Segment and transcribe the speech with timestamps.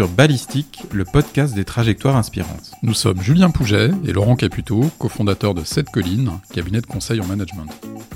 [0.00, 2.72] Sur Ballistique, le podcast des trajectoires inspirantes.
[2.82, 7.26] Nous sommes Julien Pouget et Laurent Caputo, cofondateurs de Sept Collines, cabinet de conseil en
[7.26, 7.68] management.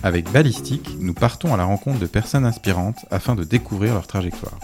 [0.02, 4.58] Avec Ballistique, nous partons à la rencontre de personnes inspirantes afin de découvrir leur trajectoire.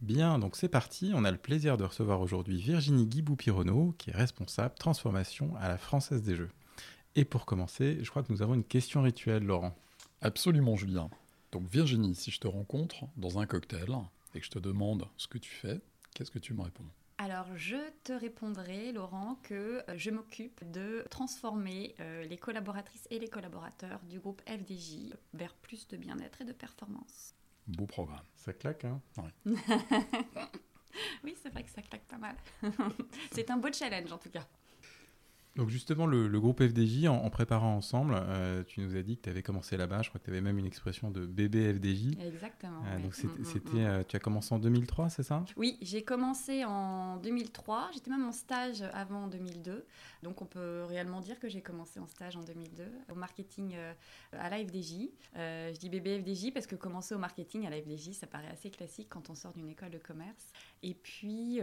[0.00, 1.12] Bien, donc c'est parti.
[1.14, 5.76] On a le plaisir de recevoir aujourd'hui Virginie Guibou-Pironneau, qui est responsable transformation à la
[5.76, 6.50] Française des Jeux.
[7.14, 9.76] Et pour commencer, je crois que nous avons une question rituelle, Laurent.
[10.22, 11.10] Absolument, Julien.
[11.56, 13.88] Donc Virginie, si je te rencontre dans un cocktail
[14.34, 15.80] et que je te demande ce que tu fais,
[16.12, 16.84] qu'est-ce que tu me réponds?
[17.16, 23.18] Alors, je te répondrai, Laurent, que euh, je m'occupe de transformer euh, les collaboratrices et
[23.18, 27.34] les collaborateurs du groupe FDJ vers plus de bien-être et de performance.
[27.66, 28.26] Beau programme.
[28.34, 29.00] Ça claque, hein?
[31.24, 32.36] Oui, c'est vrai que ça claque pas mal.
[33.32, 34.46] c'est un beau challenge, en tout cas.
[35.56, 39.30] Donc justement, le, groupe FDJ, en, préparant ensemble, euh, tu nous as dit que tu
[39.30, 40.02] avais commencé là-bas.
[40.02, 42.18] Je crois que tu avais même une expression de bébé FDJ.
[42.20, 42.82] Exactement.
[42.86, 43.86] Euh, donc mm, mm, c'était, mm.
[43.86, 45.44] Euh, tu as commencé en 2003, c'est ça?
[45.56, 47.90] Oui, j'ai commencé en 2003.
[47.94, 49.86] J'étais même en stage avant en 2002.
[50.22, 53.76] Donc on peut réellement dire que j'ai commencé en stage en 2002 au marketing
[54.32, 55.08] à la FDJ.
[55.34, 58.70] je dis bébé FDJ parce que commencer au marketing à la FDJ, ça paraît assez
[58.70, 60.52] classique quand on sort d'une école de commerce.
[60.82, 61.60] Et puis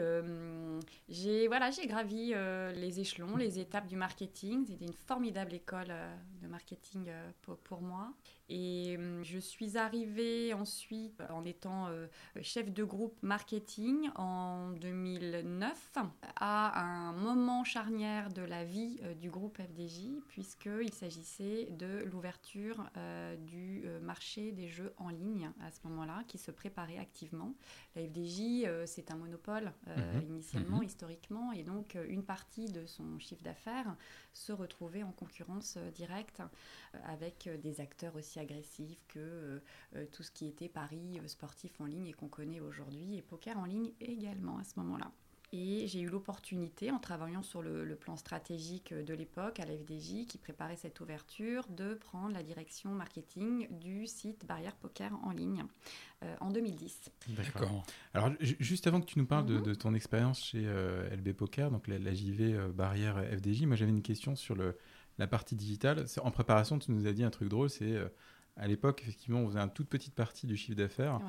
[1.09, 2.33] j'ai voilà, j'ai gravi
[2.75, 4.65] les échelons, les étapes du marketing.
[4.67, 7.31] C'était une formidable école euh, de marketing euh,
[7.63, 8.13] pour, moi.
[8.55, 12.05] Et hum, je suis arrivée ensuite en étant euh,
[12.43, 15.97] chef de groupe marketing en 2009
[16.35, 22.83] à un moment charnière de la vie du groupe FDJ puisqu'il s'agissait de l'ouverture
[23.39, 27.53] du marché des jeux en ligne à ce moment-là qui se préparait activement.
[27.95, 30.21] La FDJ, c'est un monopole mhm.
[30.29, 30.83] initialement, mhm.
[30.83, 33.95] historiquement, et donc une partie de son chiffre d'affaires
[34.33, 39.61] se retrouver en concurrence euh, directe euh, avec euh, des acteurs aussi agressifs que
[40.11, 43.65] tout ce qui était paris sportif en ligne et qu'on connaît aujourd'hui, et poker en
[43.65, 45.11] ligne également à ce moment-là.
[45.55, 50.25] Et j'ai eu l'opportunité, en travaillant sur le, plan stratégique de l'époque à la FDJ,
[50.25, 55.63] qui préparait cette ouverture, de prendre la direction marketing du site Barrière Poker en ligne
[56.23, 57.11] euh, en 2010.
[57.37, 57.83] D'accord.
[58.15, 59.75] Alors, juste avant que tu nous parles de, mhm.
[59.75, 64.01] ton expérience chez euh, LB Poker, donc la, JV euh, Barrière FDJ, moi j'avais une
[64.01, 64.75] question sur le,
[65.19, 66.07] la partie digitale.
[66.23, 67.95] En préparation, tu nous as dit un truc drôle, c'est
[68.57, 71.19] à l'époque, effectivement, on faisait une toute petite partie du chiffre d'affaires.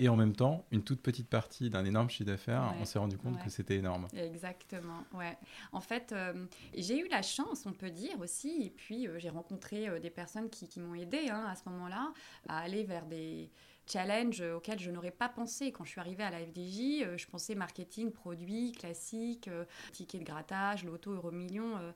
[0.00, 3.18] Et en même temps, une toute petite partie d'un énorme chiffre d'affaires, on s'est rendu
[3.18, 4.08] compte que c'était énorme.
[4.16, 5.36] Exactement, ouais.
[5.72, 9.28] En fait, euh, j'ai eu la chance, on peut dire aussi, et puis euh, j'ai
[9.28, 12.14] rencontré euh, des personnes qui, qui m'ont aidé hein, à ce moment-là
[12.48, 13.50] à aller vers des,
[13.90, 15.72] challenge auquel je n'aurais pas pensé.
[15.72, 20.20] Quand je suis arrivée à la FDJ, euh, je pensais marketing, produits, classiques, euh, tickets
[20.20, 21.76] de grattage, loto, euro million.
[21.76, 21.92] Euh.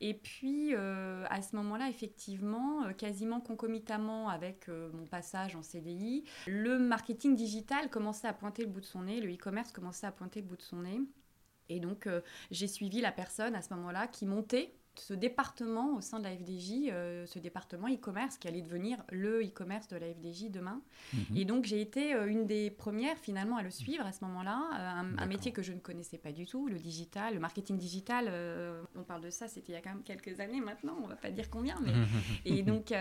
[0.00, 7.34] Et puis, à ce moment-là, effectivement, quasiment concomitamment avec mon passage en CDI, le marketing
[7.34, 10.46] digital commençait à pointer le bout de son nez, le e-commerce commençait à pointer le
[10.46, 11.00] bout de son nez.
[11.68, 12.08] Et donc,
[12.52, 16.36] j'ai suivi la personne à ce moment-là qui montait ce département au sein de la
[16.36, 20.80] FDJ, euh, ce département e-commerce qui allait devenir le e-commerce de la FDJ demain.
[21.12, 21.36] Mhm.
[21.36, 24.60] Et donc j'ai été euh, une des premières finalement à le suivre à ce moment-là,
[24.74, 28.32] euh, un, métier que je ne connaissais pas du tout, le digital, le marketing digital.
[28.96, 31.16] on parle de ça, c'était il y a quand même quelques années maintenant, on va
[31.16, 31.92] pas dire combien, mais
[32.44, 32.92] et donc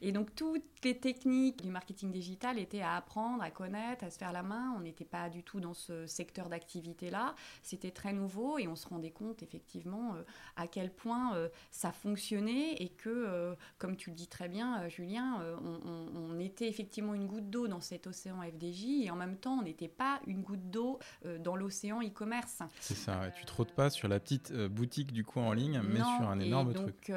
[0.00, 4.18] et donc toutes les techniques du marketing digital étaient à apprendre, à connaître, à se
[4.18, 4.74] faire la main.
[4.76, 8.76] On n'était pas du tout dans ce secteur d'activité là, c'était très nouveau et on
[8.76, 10.14] se rendait compte effectivement
[10.56, 14.82] à quel point euh, ça fonctionnait et que, euh, comme tu le dis très bien,
[14.82, 19.36] euh, Julien, on, était effectivement une goutte d'eau dans cet océan FDJ et en même
[19.36, 21.00] temps, on n'était pas une goutte d'eau
[21.40, 22.60] dans l'océan e-commerce.
[22.78, 25.98] C'est ça, tu te rôdes pas sur la petite boutique du coin en ligne, mais
[25.98, 27.12] sur un énorme et donc, truc.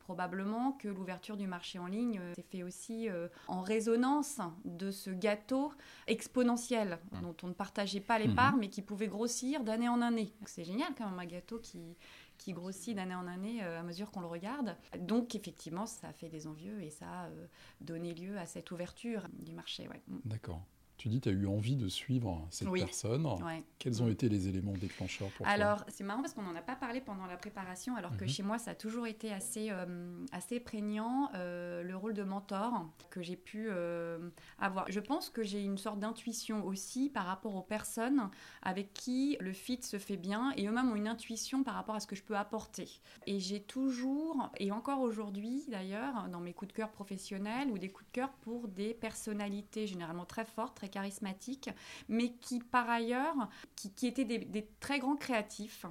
[0.00, 3.08] probablement que l'ouverture du marché en ligne s'est fait aussi
[3.46, 5.72] en résonance de ce gâteau
[6.08, 7.20] exponentiel mmh.
[7.20, 8.34] dont on ne partageait pas les mmh.
[8.34, 10.32] parts, mais qui pouvait grossir d'année en année.
[10.46, 11.96] C'est génial quand même un gâteau qui,
[12.38, 14.76] qui grossit d'année en année euh, à mesure qu'on le regarde.
[14.98, 17.46] Donc effectivement, ça a fait des envieux et ça a euh,
[17.80, 19.88] donné lieu à cette ouverture du marché.
[20.24, 20.62] D'accord.
[20.98, 23.26] Tu dis tu as eu envie de suivre cette personne.
[23.78, 26.76] Quels ont été les éléments déclencheurs pour alors, c'est marrant parce qu'on n'en a pas
[26.76, 28.30] parlé pendant la préparation, alors que mhm.
[28.30, 32.86] chez moi, ça a toujours été assez, euh, assez prégnant, euh, le rôle de mentor
[33.10, 34.90] que j'ai pu euh, avoir.
[34.90, 38.28] Je pense que j'ai une sorte d'intuition aussi par rapport aux personnes
[38.62, 42.00] avec qui le fit se fait bien et eux-mêmes ont une intuition par rapport à
[42.00, 42.88] ce que je peux apporter.
[43.26, 47.88] Et j'ai toujours, et encore aujourd'hui d'ailleurs, dans mes coups de cœur professionnels ou des
[47.88, 51.70] coups de cœur pour des personnalités généralement très fortes, charismatiques,
[52.08, 55.86] mais qui par ailleurs, qui, étaient des, très grands créatifs.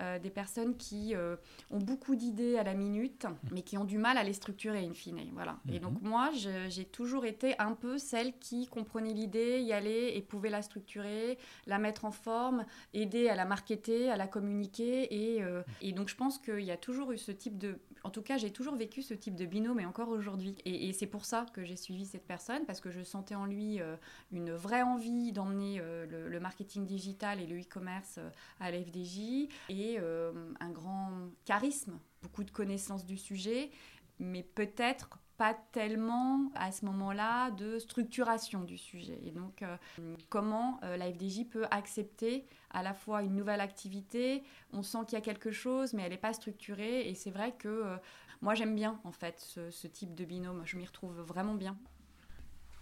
[0.00, 1.36] Euh, des personnes qui euh,
[1.70, 4.92] ont beaucoup d'idées à la minute, mais qui ont du mal à les structurer in
[4.92, 5.20] fine.
[5.32, 5.58] Voilà.
[5.72, 6.08] Et donc Mhm.
[6.08, 6.30] moi,
[6.68, 11.38] j'ai toujours été un peu celle qui comprenait l'idée, y allait et pouvait la structurer,
[11.66, 15.14] la mettre en forme, aider à la marketer, à la communiquer.
[15.14, 17.78] Et, euh, et donc je pense qu'il y a toujours eu ce type de...
[18.02, 20.54] En tout cas, j'ai toujours vécu ce type de binôme, et encore aujourd'hui.
[20.64, 23.46] Et, et c'est pour ça que j'ai suivi cette personne, parce que je sentais en
[23.46, 23.78] lui
[24.32, 28.18] une vraie envie d'emmener le, le marketing digital et le e-commerce
[28.60, 33.70] à l'FDJ, et euh, un grand charisme, beaucoup de connaissances du sujet,
[34.18, 39.18] mais peut-être pas tellement à ce moment-là de structuration du sujet.
[39.22, 39.76] Et donc, euh,
[40.28, 45.18] comment euh, la FDJ peut accepter à la fois une nouvelle activité, on sent qu'il
[45.18, 47.08] y a quelque chose, mais elle n'est pas structurée.
[47.08, 47.96] Et c'est vrai que euh,
[48.42, 50.62] moi, j'aime bien, en fait, ce, ce type de binôme.
[50.64, 51.76] Je m'y retrouve vraiment bien.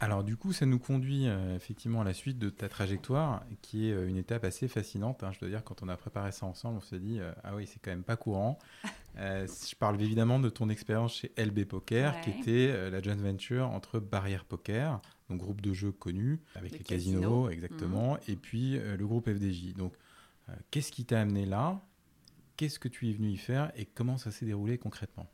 [0.03, 3.89] Alors du coup, ça nous conduit euh, effectivement à la suite de ta trajectoire, qui
[3.89, 5.23] est euh, une étape assez fascinante.
[5.23, 5.31] hein.
[5.31, 7.69] Je dois dire, quand on a préparé ça ensemble, on s'est dit, euh, ah oui,
[7.69, 8.59] c'est quand même pas courant.
[9.17, 14.01] Je parle évidemment de ton expérience chez LB Poker, qui était la joint venture entre
[14.01, 17.51] Barrière Poker, donc groupe de jeux connu, avec Le les casinos, casino.
[17.51, 19.75] exactement, et puis le groupe FDJ.
[19.75, 19.93] Donc,
[20.71, 21.83] qu'est-ce qui t'a amené là?
[22.57, 23.71] Qu'est-ce que tu es venu y faire?
[23.77, 25.29] Et comment ça s'est déroulé concrètement?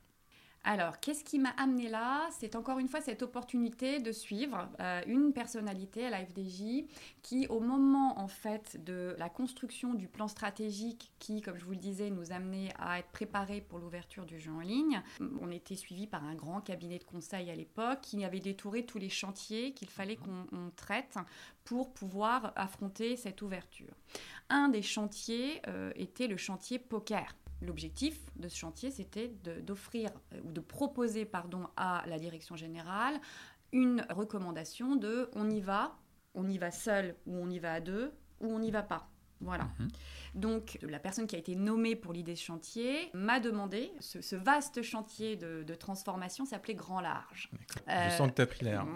[0.71, 2.29] Alors, qu'est-ce qui m'a amené là?
[2.31, 6.85] C'est encore une fois cette opportunité de suivre euh, une personnalité à la FDJ
[7.23, 11.71] qui, au moment en fait de la construction du plan stratégique qui, comme je vous
[11.71, 15.01] le disais, nous amenait à être préparés pour l'ouverture du jeu en ligne,
[15.41, 18.99] on était suivi par un grand cabinet de conseil à l'époque qui avait détouré tous
[18.99, 21.17] les chantiers qu'il fallait qu'on on traite
[21.65, 23.95] pour pouvoir affronter cette ouverture.
[24.51, 27.35] Un des chantiers euh, était le chantier poker.
[27.61, 29.29] L'objectif de ce chantier, c'était
[29.63, 33.21] d'offrir euh, ou de proposer pardon, à la direction générale
[33.73, 35.99] une recommandation de on y va,
[36.35, 39.11] on y va seul ou on y va à deux ou on n'y va pas.
[39.41, 39.65] Voilà.
[39.79, 39.89] Mhm.
[40.35, 44.37] Donc, la personne qui a été nommée pour l'idée de chantier m'a demandé, ce, ce
[44.37, 47.51] vaste chantier de, de transformation s'appelait Grand Large.
[47.87, 48.87] Je Euh, sens que tu as pris l'air.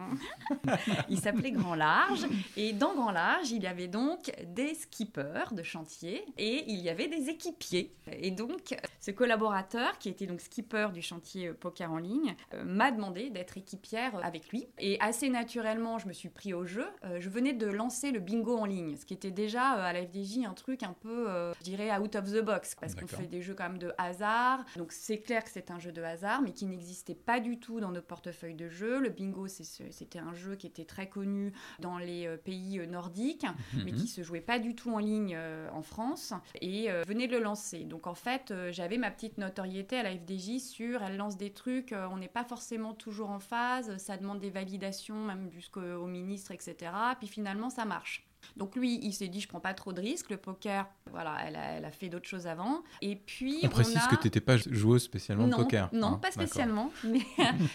[1.09, 2.27] il s'appelait Grand Large.
[2.57, 6.89] Et dans Grand Large, il y avait donc des skippers de chantier et il y
[6.89, 7.95] avait des équipiers.
[8.11, 12.65] Et donc, ce collaborateur, qui était donc skipper du chantier euh, poker en ligne, euh,
[12.65, 14.67] m'a demandé d'être équipière avec lui.
[14.79, 16.87] Et assez naturellement, je me suis pris au jeu.
[17.05, 19.93] Euh, je venais de lancer le bingo en ligne, ce qui était déjà euh, à
[19.93, 22.75] la FDJ un truc un peu, euh, je dirais, out of the box.
[22.75, 24.65] Parce qu'on fait des jeux quand même de hasard.
[24.77, 27.81] Donc, c'est clair que c'est un jeu de hasard, mais qui n'existait pas du tout
[27.81, 29.01] dans nos portefeuilles de jeux.
[29.01, 33.47] Le bingo, c'était un jeu qui était très connu dans les euh, pays euh, nordiques,
[33.85, 33.99] mais Mhm.
[33.99, 37.37] qui se jouait pas du tout en ligne euh, en France et euh, venait de
[37.37, 37.85] le lancer.
[37.85, 41.95] Donc en fait, j'avais ma petite notoriété à la FDJ sur elle lance des trucs,
[42.11, 46.51] on n'est pas forcément toujours en phase, ça demande des validations même jusqu'au au ministre,
[46.53, 46.91] etc.
[47.19, 48.27] Puis finalement, ça marche.
[48.57, 50.31] Donc lui, il s'est dit, je prends pas trop de risques.
[50.31, 52.83] Le poker, voilà, elle a, elle a fait d'autres choses avant.
[53.01, 54.09] Et puis On précise a...
[54.09, 55.89] que tu n'étais pas joueuse spécialement non, de poker.
[55.93, 56.91] Non, hein, pas spécialement.
[57.05, 57.21] Mais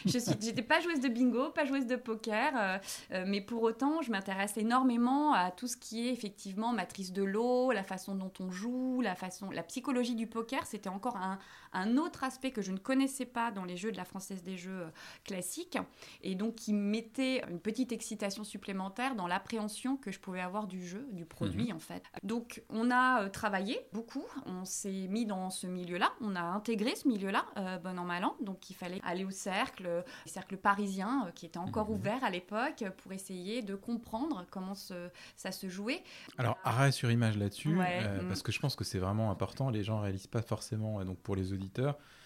[0.06, 2.54] je suis, j'étais pas joueuse de bingo, pas joueuse de poker.
[2.56, 2.78] euh,
[3.14, 7.24] euh, mais pour autant, je m'intéresse énormément à tout ce qui est effectivement matrice de
[7.24, 10.66] l'eau, la façon dont on joue, la façon, la psychologie du poker.
[10.66, 11.40] C'était encore un,
[11.74, 14.58] un autre aspect que je ne connaissais pas dans les jeux de la française des
[14.58, 14.90] jeux euh,
[15.24, 15.78] classiques,
[16.22, 20.86] et donc qui mettait une petite excitation supplémentaire dans l'appréhension que je pouvais avoir du
[20.86, 22.04] jeu, du produit en fait.
[22.24, 26.96] Donc on a euh, travaillé beaucoup, on s'est mis dans ce milieu-là, on a intégré
[26.96, 30.32] ce milieu-là, euh, bon an mal an, donc il fallait aller au cercle, euh, le
[30.32, 31.96] cercle parisien euh, qui était encore Mhm.
[31.96, 36.04] ouvert à l'époque pour essayer de comprendre comment ça se jouait.
[36.38, 38.28] Alors, arrêt sur image là-dessus, Ouais, euh, mm.
[38.28, 39.70] parce que je pense que c'est vraiment important.
[39.70, 41.67] Les gens réalisent pas forcément, donc pour les auditeurs.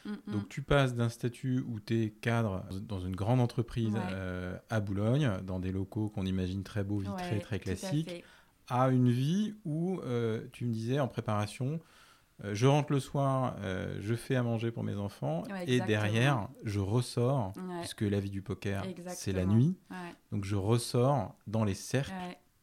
[0.06, 0.32] Mm.
[0.32, 4.02] Donc, tu passes d'un statut où tu es cadre dans une grande entreprise Ouais.
[4.14, 8.24] euh, à Boulogne, dans des locaux qu'on imagine très beaux, vitrés, Ouais, très à classiques,
[8.68, 11.80] à une vie où euh, tu me disais en préparation.
[12.44, 13.56] euh, je rentre le soir,
[14.00, 18.32] je fais à manger pour mes enfants, Ouais, et derrière, je ressors, puisque la vie
[18.32, 19.78] du poker, c'est la nuit,
[20.32, 22.12] donc je ressors dans les cercles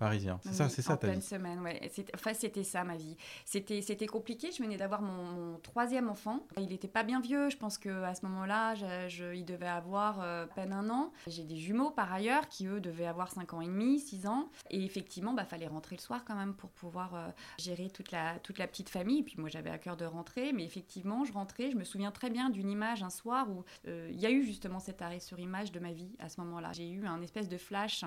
[0.00, 0.06] ouais.
[0.06, 0.38] parisiens.
[0.42, 1.24] C'est Oui, ça, c'est ça en ta pleine vie.
[1.26, 1.88] semaine, ouais.
[1.92, 3.16] C'était- Enfin, c'était ça ma vie.
[3.44, 4.50] C'était, c'était compliqué.
[4.52, 6.46] Je venais d'avoir mon, mon troisième enfant.
[6.56, 7.50] Il n'était pas bien vieux.
[7.50, 10.88] Je pense que à ce moment-là, je- je- il devait avoir euh, à peine un
[10.90, 11.12] an.
[11.26, 14.50] J'ai des jumeaux par ailleurs qui eux devaient avoir 5 ans et demi, 6 ans.
[14.70, 17.28] Et effectivement, bah fallait rentrer le soir quand même pour pouvoir euh,
[17.58, 19.20] gérer toute la toute la petite famille.
[19.20, 21.70] Et puis moi, j'avais à cœur de rentrer, mais effectivement, je rentrais.
[21.70, 24.42] Je me souviens très bien d'une image un soir où euh, il y a eu
[24.44, 26.72] justement cet arrêt sur image de ma vie à ce moment-là.
[26.72, 28.04] J'ai eu un espèce de flash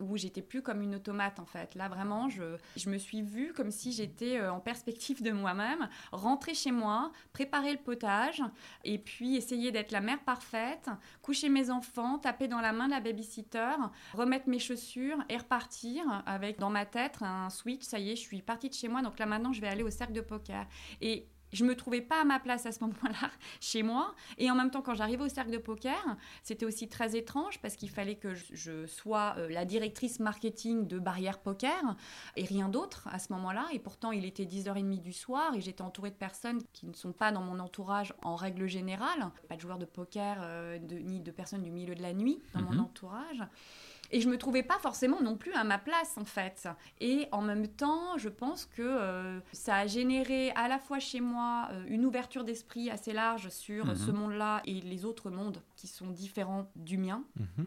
[0.00, 1.74] où j'étais plus comme une automate en fait.
[1.74, 5.88] Là vraiment, je, je me suis vue comme si j'étais euh, en perspective de moi-même,
[6.12, 8.42] rentrer chez moi, préparer le potage
[8.84, 10.88] et puis essayer d'être la mère parfaite,
[11.22, 13.74] coucher mes enfants, taper dans la main de la babysitter,
[14.14, 18.22] remettre mes chaussures et repartir avec dans ma tête un switch, ça y est, je
[18.22, 20.66] suis partie de chez moi, donc là maintenant je vais aller au cercle de poker.
[21.00, 24.14] Et je me trouvais pas à ma place à ce moment-là chez moi.
[24.36, 27.76] Et en même temps, quand j'arrivais au cercle de poker, c'était aussi très étrange parce
[27.76, 31.96] qu'il fallait que je sois euh, la directrice marketing de Barrière Poker
[32.36, 33.66] et rien d'autre à ce moment-là.
[33.72, 37.12] Et pourtant, il était 10h30 du soir et j'étais entourée de personnes qui ne sont
[37.12, 39.30] pas dans mon entourage en règle générale.
[39.48, 42.40] Pas de joueurs de poker euh, de, ni de personnes du milieu de la nuit
[42.54, 42.80] dans mon mhm.
[42.80, 43.42] entourage.
[44.10, 46.68] Et je me trouvais pas forcément non plus à ma place en fait.
[47.00, 51.20] Et en même temps, je pense que euh, ça a généré à la fois chez
[51.20, 53.96] moi euh, une ouverture d'esprit assez large sur mhm.
[53.96, 57.24] ce monde-là et les autres mondes qui sont différents du mien.
[57.36, 57.66] Mhm.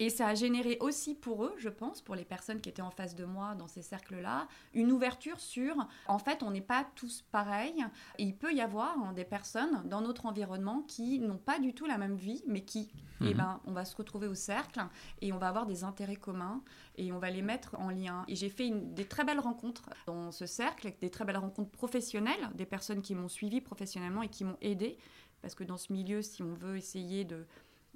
[0.00, 2.90] Et ça a généré aussi pour eux, je pense, pour les personnes qui étaient en
[2.90, 5.74] face de moi dans ces cercles-là, une ouverture sur,
[6.06, 7.84] en fait, on n'est pas tous pareils.
[8.18, 11.74] Et il peut y avoir hein, des personnes dans notre environnement qui n'ont pas du
[11.74, 13.34] tout la même vie, mais qui, eh mhm.
[13.34, 14.80] ben, on va se retrouver au cercle
[15.20, 16.62] et on va avoir des intérêts communs
[16.96, 18.24] et on va les mettre en lien.
[18.28, 21.72] Et j'ai fait une, des très belles rencontres dans ce cercle, des très belles rencontres
[21.72, 24.96] professionnelles, des personnes qui m'ont suivi professionnellement et qui m'ont aidé.
[25.42, 27.46] Parce que dans ce milieu, si on veut essayer de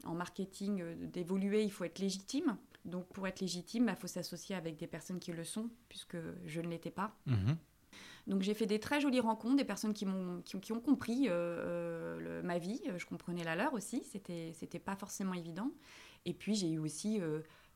[0.05, 2.57] en marketing euh, d'évoluer, il faut être légitime.
[2.85, 6.17] Donc pour être légitime, il bah, faut s'associer avec des personnes qui le sont, puisque
[6.45, 7.15] je ne l'étais pas.
[7.27, 7.57] Mhm.
[8.27, 11.33] Donc j'ai fait des très jolies rencontres, des personnes qui, m'ont, qui, ont compris euh,
[12.21, 15.71] euh, ma vie, je comprenais la leur aussi, c'était, c'était pas forcément évident.
[16.25, 17.21] Et puis j'ai eu aussi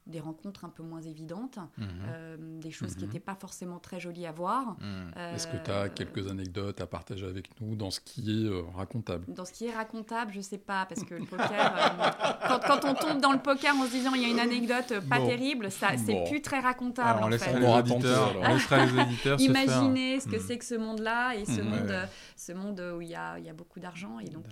[0.07, 1.89] des rencontres un peu moins évidentes, mhm.
[2.09, 3.25] euh, des choses qui n'étaient mhm.
[3.25, 4.77] pas forcément très jolies à voir.
[4.81, 5.35] Mhm.
[5.35, 8.63] Est-ce que tu as quelques anecdotes à partager avec nous dans ce qui est euh,
[8.75, 9.25] racontable?
[9.29, 12.95] Dans ce qui est racontable, je sais pas, parce que le poker, euh, quand, on
[12.95, 15.97] tombe dans le poker en se disant il y a une anecdote pas terrible, ça
[15.97, 17.21] c'est plus très racontable.
[17.25, 21.35] on, laissera les auditeurs, on laissera les auditeurs Imaginez ce que c'est que ce monde-là
[21.35, 21.93] et ce, monde,
[22.37, 24.21] ce monde où il y a, y a beaucoup d'argent.
[24.21, 24.47] Et donc,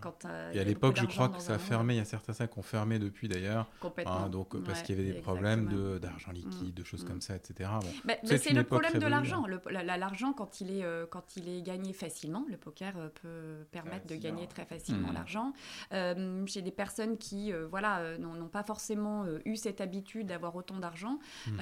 [0.00, 2.58] quand, et à l'époque, je crois que ça a fermé, il y a certains qui
[2.58, 3.66] ont fermé depuis d'ailleurs.
[3.80, 4.24] Complètement.
[4.24, 7.08] Hein, donc, parce qu'il y avait des problèmes d'argent liquide, de choses mm.
[7.08, 7.70] comme ça, etc.
[8.04, 9.46] Bon, c'est le problème de l'argent.
[9.70, 14.06] L'argent, quand, il est, euh, quand il est gagné facilement, le poker euh, peut permettre
[14.06, 15.14] de gagner très facilement mm.
[15.14, 15.52] l'argent.
[15.92, 21.18] Euh, J'ai des personnes qui voilà, n'ont pas forcément eu cette habitude d'avoir autant d'argent
[21.46, 21.60] mm.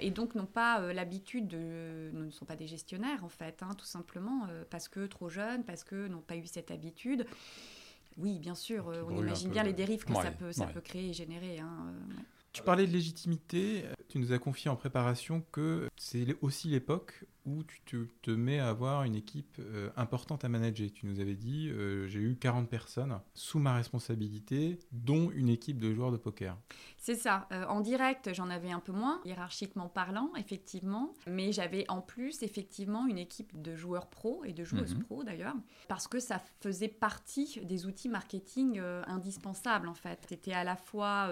[0.00, 2.10] et donc n'ont pas l'habitude de...
[2.12, 5.84] ne sont pas des gestionnaires, en fait, hein, tout simplement, parce que trop jeunes, parce
[5.84, 7.26] que n'ont pas eu cette habitude.
[8.16, 11.12] Oui, bien sûr, on imagine bien les dérives que ça, peut, ça peut créer et
[11.12, 11.58] générer.
[11.58, 11.94] Hein,
[12.58, 17.64] tu parlais de légitimité, tu nous as confié en préparation que c'est aussi l'époque où
[17.86, 20.88] tu te, mets à avoir une équipe euh, importante à manager.
[20.92, 25.78] Tu nous avais dit, euh, j'ai eu 40 personnes sous ma responsabilité, dont une équipe
[25.78, 26.56] de joueurs de poker.
[26.98, 27.48] C'est ça.
[27.52, 31.14] Euh, en direct, j'en avais un peu moins, hiérarchiquement parlant, effectivement.
[31.26, 35.04] Mais j'avais en plus, effectivement, une équipe de joueurs pro et de joueuses mhm.
[35.04, 35.56] pro, d'ailleurs,
[35.88, 40.20] parce que ça faisait partie des outils marketing indispensables, en fait.
[40.28, 41.30] C'était à la fois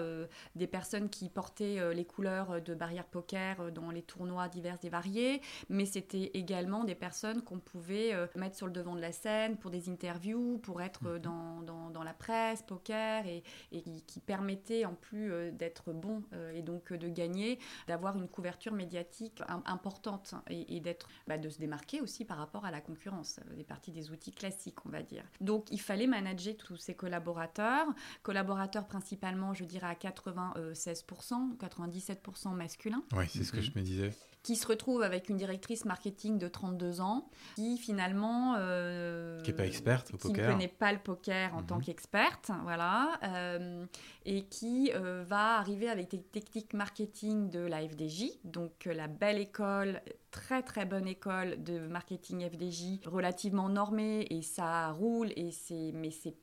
[0.55, 5.41] des personnes qui portaient les couleurs de barrière poker dans les tournois divers et variés,
[5.69, 9.11] mais c'était c'était également des personnes qu'on pouvait euh, mettre sur le devant de la
[9.11, 11.65] scène pour des interviews, pour être euh, mhm.
[11.65, 16.23] dans, dans, la presse, poker, et, et qui, permettaient en plus euh, d'être bon
[16.53, 22.01] et donc de gagner, d'avoir une couverture médiatique importante et, d'être, bah, de se démarquer
[22.01, 25.23] aussi par rapport à la concurrence, des parties des outils classiques, on va dire.
[25.41, 27.87] Donc il fallait manager tous ces collaborateurs,
[28.23, 33.03] collaborateurs principalement, je dirais à 96%, 97% masculins.
[33.15, 34.11] Oui, c'est ce que je me disais
[34.47, 37.27] qui se retrouve avec une directrice marketing de 32 ans,
[37.57, 38.55] qui finalement...
[38.57, 40.35] Euh, qui n'est pas experte au poker.
[40.35, 41.83] Qui ne connaît pas le poker en tant mhm.
[41.83, 43.85] qu'experte, voilà, euh,
[44.25, 49.39] et qui euh, va arriver avec des techniques marketing de la FDJ, donc la belle
[49.39, 50.01] école,
[50.31, 56.11] très très bonne école de marketing FDJ, relativement normée, et ça roule, et c'est, mais
[56.11, 56.37] c'est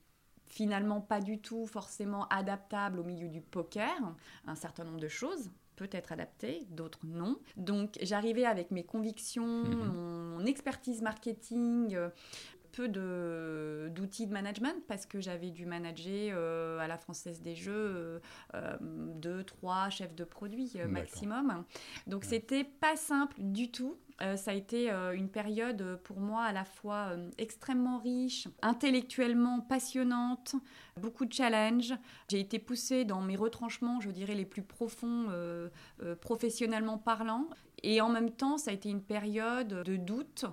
[0.47, 3.97] finalement pas du tout forcément adaptable au milieu du poker,
[4.47, 7.39] un certain nombre de choses peut être adapté, d'autres non.
[7.57, 9.93] Donc j'arrivais avec mes convictions, mhm.
[9.93, 12.09] mon expertise marketing, euh,
[12.73, 18.21] peu d'outils de, management parce que j'avais dû manager euh, à la Française des Jeux
[18.55, 21.65] euh, deux, trois chefs de produits maximum.
[22.09, 23.97] Donc c'était pas simple du tout.
[24.23, 28.47] Euh, ça a été euh, une période euh, pour moi à la fois extrêmement riche,
[28.63, 30.55] intellectuellement passionnante,
[31.01, 31.95] beaucoup de challenges.
[32.29, 35.29] J'ai été poussée dans mes retranchements, je dirais, les plus profonds,
[36.21, 37.49] professionnellement parlant.
[37.83, 40.45] Et en même temps, ça a été une période de doute.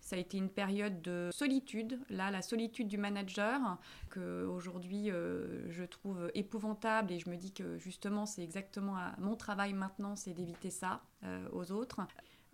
[0.00, 5.10] Ça a été une période de solitude, là, la solitude du manager, que aujourd'hui
[5.68, 10.32] je trouve épouvantable et je me dis que justement c'est exactement mon travail maintenant, c'est
[10.32, 11.02] d'éviter ça
[11.52, 12.00] aux autres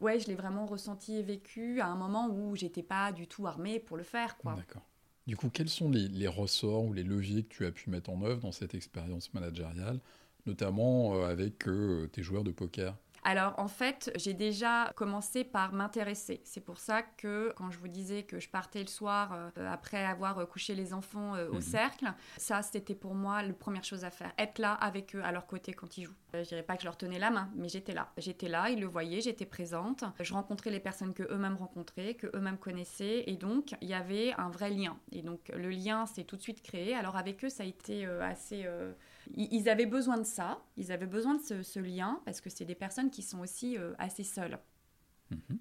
[0.00, 3.46] ouais, je l'ai vraiment ressenti et vécu à un moment où j'étais pas du tout
[3.46, 4.36] armée pour le faire.
[4.36, 4.54] Quoi.
[4.54, 4.82] D'accord.
[5.26, 8.22] Du coup, quels sont les, ressorts ou les leviers que tu as pu mettre en
[8.22, 9.98] œuvre dans cette expérience managériale,
[10.46, 12.96] notamment euh, avec euh, tes joueurs de poker?
[13.28, 16.40] Alors en fait, j'ai déjà commencé par m'intéresser.
[16.44, 20.04] C'est pour ça que quand je vous disais que je partais le soir euh, après
[20.04, 21.60] avoir couché les enfants euh, au Mhm.
[21.60, 22.06] cercle,
[22.36, 24.32] ça c'était pour moi la première chose à faire.
[24.38, 26.14] Être là avec eux à leur côté quand ils jouent.
[26.36, 28.12] Euh, Je dirais pas que je leur tenais la main, mais j'étais là.
[28.16, 30.04] J'étais là, ils le voyaient, j'étais présente.
[30.20, 34.34] Je rencontrais les personnes que eux-mêmes rencontraient, que eux-mêmes connaissaient, et donc il y avait
[34.34, 34.96] un vrai lien.
[35.10, 36.94] Et donc le lien s'est tout de suite créé.
[36.94, 38.68] Alors avec eux, ça a été assez.
[39.34, 42.64] Ils avaient besoin de ça, ils avaient besoin de ce, ce lien parce que c'est
[42.64, 44.58] des personnes qui sont aussi euh, assez seules.
[45.30, 45.58] Mhm.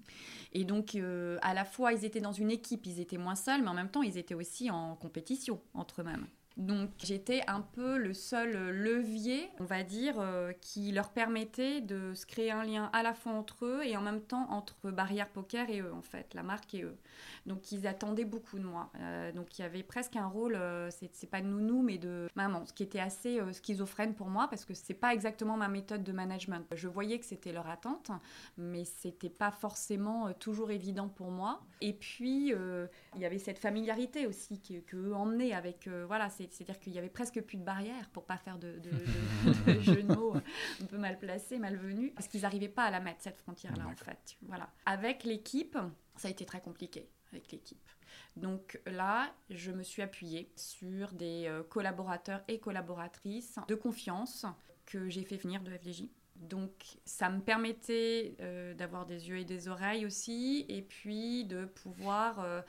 [0.52, 3.62] Et donc, euh, à la fois, ils étaient dans une équipe, ils étaient moins seuls,
[3.62, 6.26] mais en même temps, ils étaient aussi en compétition entre eux-mêmes.
[6.56, 12.14] Donc, j'étais un peu le seul levier, on va dire, euh, qui leur permettait de
[12.14, 15.28] se créer un lien à la fois entre eux et en même temps entre Barrière
[15.28, 16.96] Poker et eux, en fait, la marque et eux.
[17.44, 18.90] Donc, ils attendaient beaucoup de moi.
[19.00, 22.26] Euh, donc, il y avait presque un rôle, euh, c'est pas de nounou, mais de
[22.36, 25.68] maman, ce qui était assez euh, schizophrène pour moi parce que c'est pas exactement ma
[25.68, 26.64] méthode de management.
[26.74, 28.10] Je voyais que c'était leur attente,
[28.56, 31.60] mais c'était pas forcément euh, toujours évident pour moi.
[31.82, 35.86] Et puis, euh, il y avait cette familiarité aussi que, que emmenaient avec.
[35.86, 38.78] euh, voilà, c'est- c'est-à-dire qu'il y avait presque plus de barrières pour pas faire de,
[38.78, 38.90] de,
[39.72, 40.34] de- de jeux de mots
[40.82, 43.96] un peu mal placés, malvenus, parce qu'ils n'arrivaient pas à la mettre, cette frontière-là, en
[43.96, 44.36] fait.
[44.42, 44.68] Voilà.
[44.86, 45.78] Avec l'équipe,
[46.16, 47.88] ça a été très compliqué, avec l'équipe.
[48.36, 54.44] Donc là, je me suis appuyée sur des euh, collaborateurs et collaboratrices de confiance
[54.84, 56.04] que j'ai fait venir de FDJ.
[56.36, 61.64] Donc ça me permettait euh, d'avoir des yeux et des oreilles aussi, et puis de
[61.64, 62.60] pouvoir euh,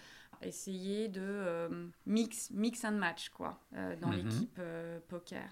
[0.42, 4.16] essayer de euh, mix, mix and match quoi, euh, dans Mhm.
[4.16, 5.50] l'équipe euh, poker.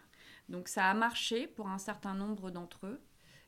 [0.50, 3.02] Donc ça a marché pour un certain nombre d'entre eux.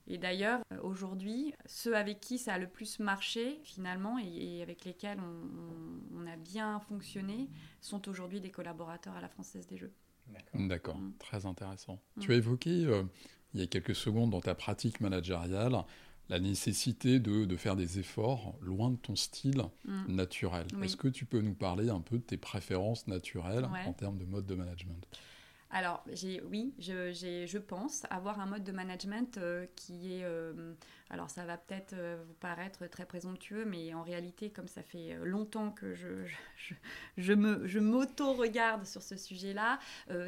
[0.10, 4.62] Et d'ailleurs, euh, aujourd'hui, ceux avec qui ça a le plus marché, finalement, et, et
[4.62, 7.50] avec lesquels on, on- on a bien fonctionné,
[7.82, 9.94] sont aujourd'hui des collaborateurs à la Française des Jeux.
[10.54, 11.14] D'accord, Mm.
[11.20, 12.00] très intéressant.
[12.16, 12.22] Mm.
[12.22, 13.04] Tu as évoqué euh,
[13.54, 15.76] il y a quelques secondes dans ta pratique managériale
[16.30, 20.12] la nécessité de, de faire des efforts loin de ton style Mm.
[20.16, 20.68] naturel.
[20.76, 20.86] Oui.
[20.86, 23.86] Est-ce que tu peux nous parler un peu de tes préférences naturelles Ouais.
[23.86, 25.06] en termes de mode de management?
[25.70, 30.24] Alors, j'ai, oui, je, je pense avoir un mode de management euh, qui est...
[30.24, 30.74] euh,
[31.10, 35.18] alors, ça va peut-être euh, vous paraître très présomptueux, mais en réalité, comme ça fait
[35.24, 36.26] longtemps que je,
[36.56, 36.74] je,
[37.18, 39.80] je, me, je m'auto-regarde sur ce sujet-là,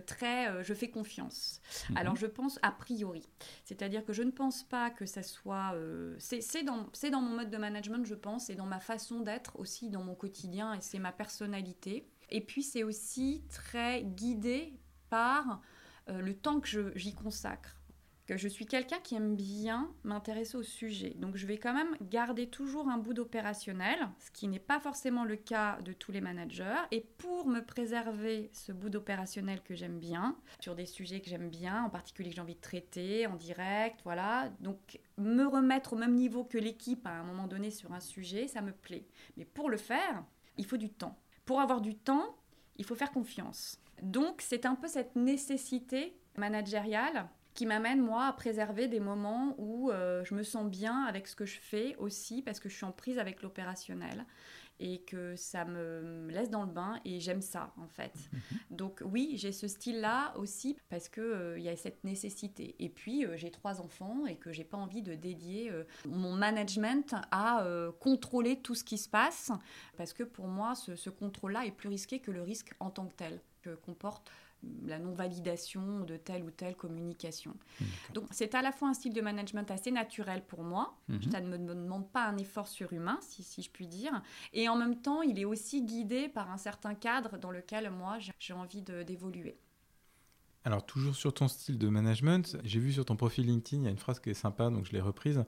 [0.06, 0.64] très...
[0.64, 1.62] je fais confiance.
[1.90, 1.98] Mhm.
[1.98, 3.28] Alors, je pense a priori.
[3.64, 5.74] C'est-à-dire que je ne pense pas que ça soit...
[6.18, 9.22] c'est, c'est dans, c'est dans mon mode de management, je pense, et dans ma façon
[9.22, 12.10] d'être aussi dans mon quotidien, et c'est ma personnalité.
[12.30, 14.74] Et puis, c'est aussi très guidé
[15.10, 15.62] par
[16.10, 17.76] euh, le temps que j'y consacre.
[18.26, 21.16] Que je suis quelqu'un qui aime bien m'intéresser au sujet.
[21.16, 25.24] Donc je vais quand même garder toujours un bout d'opérationnel, ce qui n'est pas forcément
[25.24, 26.78] le cas de tous les managers.
[26.92, 31.50] Et pour me préserver ce bout d'opérationnel que j'aime bien, sur des sujets que j'aime
[31.50, 34.52] bien, en particulier que j'ai envie de traiter en direct, voilà.
[34.60, 38.48] Donc me remettre au même niveau que l'équipe à un moment donné sur un sujet,
[38.48, 39.08] ça me plaît.
[39.38, 40.24] Mais pour le faire,
[40.58, 41.18] il faut du temps.
[41.46, 42.38] Pour avoir du temps,
[42.78, 43.80] il faut faire confiance.
[44.02, 49.92] Donc c'est un peu cette nécessité managériale qui m'amène moi à préserver des moments où
[49.92, 52.86] euh, je me sens bien avec ce que je fais aussi parce que je suis
[52.86, 54.26] en prise avec l'opérationnel
[54.80, 58.14] et que ça me laisse dans le bain et j'aime ça en fait.
[58.72, 62.76] Donc oui, j'ai ce style-là aussi parce que euh, il y a cette nécessité.
[62.80, 66.34] Et puis euh, j'ai trois enfants et que j'ai pas envie de dédier euh, mon
[66.34, 69.52] management à euh, contrôler tout ce qui se passe
[69.98, 73.08] parce que pour moi ce, ce contrôle-là est plus risqué que le risque en tant
[73.08, 74.32] que tel que comporte
[74.86, 77.54] la non-validation de telle ou telle communication.
[78.14, 81.32] Donc c'est à la fois un style de management assez naturel pour moi, Mhm.
[81.32, 84.76] ça ne me demande pas un effort surhumain, si, si je puis dire, et en
[84.76, 88.54] même temps il est aussi guidé par un certain cadre dans lequel moi j'ai- j'ai
[88.54, 89.58] envie de- d'évoluer.
[90.66, 93.88] Alors, toujours sur ton style de management, j'ai vu sur ton profil LinkedIn, il y
[93.88, 95.46] a une phrase qui est sympa, donc je l'ai reprise.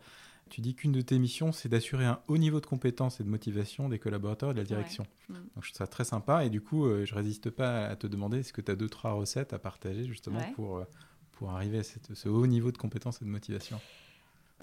[0.50, 3.30] Tu dis qu'une de tes missions, c'est d'assurer un haut niveau de compétence et de
[3.30, 5.06] motivation des collaborateurs et de la direction.
[5.30, 5.34] Mm.
[5.36, 6.46] Donc, je trouve ça très sympa.
[6.46, 8.90] Et du coup, euh, je résiste pas à te demander est-ce que tu as deux,
[8.90, 10.52] trois recettes à partager justement Ouais.
[10.56, 10.84] pour, euh,
[11.32, 13.80] pour arriver à cette- ce haut niveau de compétence et de motivation?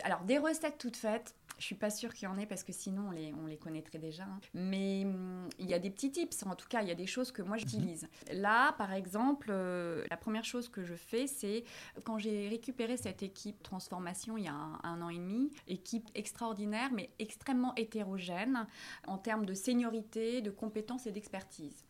[0.05, 2.73] Alors, des recettes toutes faites, je suis pas sûre qu'il y en ait parce que
[2.73, 4.23] sinon on les, on les connaîtrait déjà.
[4.23, 4.41] hein.
[4.55, 7.07] Mais hum, il y a des petits tips, en tout cas, il y a des
[7.07, 8.09] choses que moi j'utilise.
[8.33, 11.65] Là, par exemple, euh, la première chose que je fais, c'est
[12.05, 16.91] quand j'ai récupéré cette équipe transformation il y a un, an et demi, équipe extraordinaire
[16.93, 18.67] mais extrêmement hétérogène
[19.07, 21.85] en termes de seniorité, de compétences et d'expertise.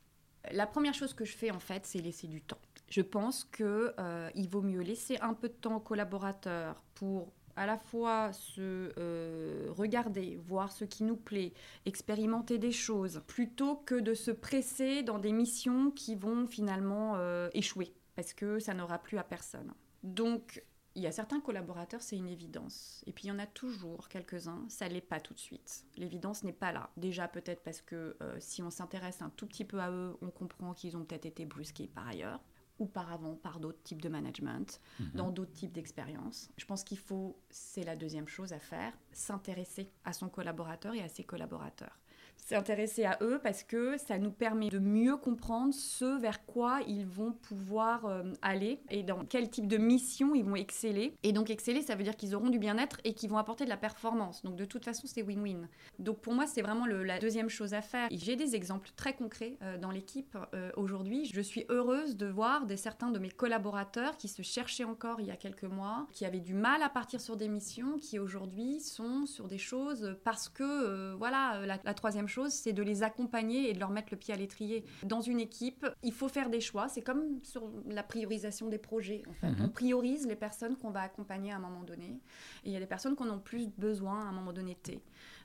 [0.53, 2.59] La première chose que je fais en fait, c'est laisser du temps.
[2.89, 7.67] Je pense que euh, vaut mieux laisser un peu de temps aux collaborateurs pour à
[7.67, 11.53] la fois se euh, regarder, voir ce qui nous plaît,
[11.87, 17.49] expérimenter des choses, plutôt que de se presser dans des missions qui vont finalement euh,
[17.55, 19.75] échouer, parce que ça n'aura plus à personne.
[20.05, 20.63] Donc,
[20.95, 23.05] Il y a certains collaborateurs, c'est une évidence.
[23.07, 25.85] Et puis il y en a toujours quelques-uns, ça l'est pas tout de suite.
[25.97, 26.91] L'évidence n'est pas là.
[26.97, 30.31] Déjà peut-être parce que euh, si on s'intéresse un tout petit peu à eux, on
[30.31, 32.41] comprend qu'ils ont peut-être été brusqués par ailleurs
[32.79, 35.11] auparavant par d'autres types de management, mhm.
[35.15, 36.51] dans d'autres types d'expériences.
[36.57, 41.03] Je pense qu'il faut, c'est la deuxième chose à faire, s'intéresser à son collaborateur et
[41.03, 41.99] à ses collaborateurs
[42.45, 47.07] s'intéresser à eux parce que ça nous permet de mieux comprendre ce vers quoi ils
[47.07, 51.15] vont pouvoir euh, aller et dans quel type de mission ils vont exceller.
[51.23, 53.71] Et donc exceller, ça veut dire qu'ils auront du bien-être et qu'ils vont apporter de
[53.71, 54.43] la performance.
[54.43, 55.69] Donc de toute façon, c'est win-win.
[55.99, 58.09] Donc pour moi, c'est vraiment la deuxième chose à faire.
[58.11, 61.27] J'ai des exemples très concrets euh, dans l'équipe euh, aujourd'hui.
[61.33, 65.27] Je suis heureuse de voir des certains de mes collaborateurs qui se cherchaient encore il
[65.27, 68.81] y a quelques mois, qui avaient du mal à partir sur des missions, qui aujourd'hui
[68.81, 73.71] sont sur des choses parce que voilà la, la troisième chose, c'est de les accompagner
[73.71, 74.85] et de leur mettre le pied à l'étrier.
[75.03, 76.89] Dans une équipe, il faut faire des choix.
[76.89, 79.23] C'est comme sur la priorisation des projets.
[79.43, 79.57] Mhm.
[79.65, 82.21] On priorise les personnes qu'on va accompagner à un moment donné.
[82.65, 84.77] Et il y a des personnes qu'on a plus besoin à un moment donné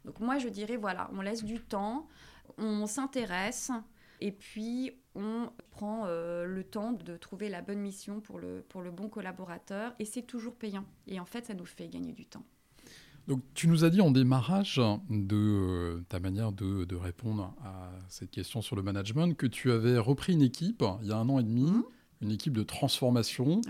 [0.06, 2.08] Donc moi, je dirais, voilà, on laisse du temps,
[2.58, 3.72] on s'intéresse.
[4.22, 8.82] Et puis, on prend euh, le temps de trouver la bonne mission pour le, pour
[8.82, 9.94] le bon collaborateur.
[10.00, 10.86] Et c'est toujours payant.
[11.08, 12.46] Et en fait, ça nous fait gagner du temps.
[13.28, 18.32] Donc, tu nous as dit en démarrage de euh, ta manière de, répondre à cette
[18.32, 21.40] question sur le management que tu avais repris une équipe il y a un an
[21.40, 21.84] et demi, mhm.
[22.22, 23.62] une équipe de transformation.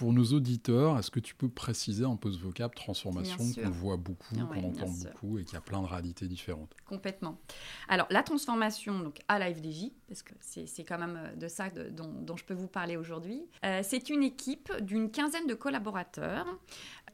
[0.00, 3.98] Pour nos auditeurs, est-ce que tu peux préciser un peu ce vocable transformation qu'on voit
[3.98, 6.74] beaucoup, qu'on entend beaucoup et qui a plein de réalités différentes?
[6.86, 7.38] Complètement.
[7.86, 11.68] Alors, la transformation donc, à la FDJ, parce que c'est quand même euh, de ça
[11.68, 16.46] dont, je peux vous parler aujourd'hui, euh, c'est une équipe d'une quinzaine de collaborateurs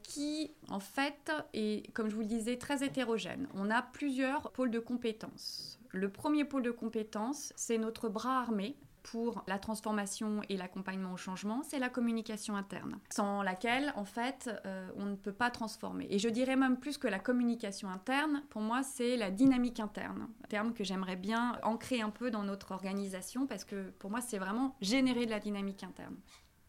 [0.07, 3.47] qui, en fait, est, comme je vous le disais, très hétérogène.
[3.53, 5.79] On a plusieurs pôles de compétences.
[5.91, 11.17] Le premier pôle de compétences, c'est notre bras armé pour la transformation et l'accompagnement au
[11.17, 16.07] changement, c'est la communication interne, sans laquelle, en fait, euh, on ne peut pas transformer.
[16.09, 20.27] Et je dirais même plus que la communication interne, pour moi, c'est la dynamique interne,
[20.43, 24.19] un terme que j'aimerais bien ancrer un peu dans notre organisation, parce que pour moi,
[24.19, 26.17] c'est vraiment générer de la dynamique interne.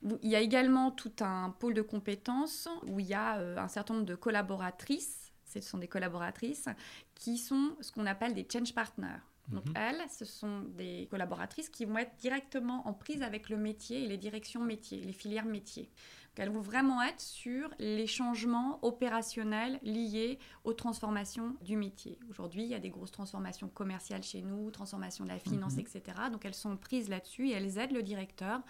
[0.03, 3.69] Il y a également tout un pôle de compétences où il y a euh, un
[3.69, 6.69] certain nombre de collaboratrices, ce sont des collaboratrices,
[7.15, 9.21] qui sont ce qu'on appelle des change partners.
[9.49, 9.77] Donc mhm.
[9.77, 14.07] elles, ce sont des collaboratrices qui vont être directement en prise avec le métier et
[14.07, 15.91] les directions métiers, les filières métiers.
[16.39, 22.19] Elles vont vraiment être sur les changements opérationnels liés aux transformations du métier.
[22.31, 25.81] Aujourd'hui, il y a des grosses transformations commerciales chez nous, transformation de la finance, mhm.
[25.81, 26.03] etc.
[26.31, 28.61] Donc elles sont prises là-dessus et elles aident le directeur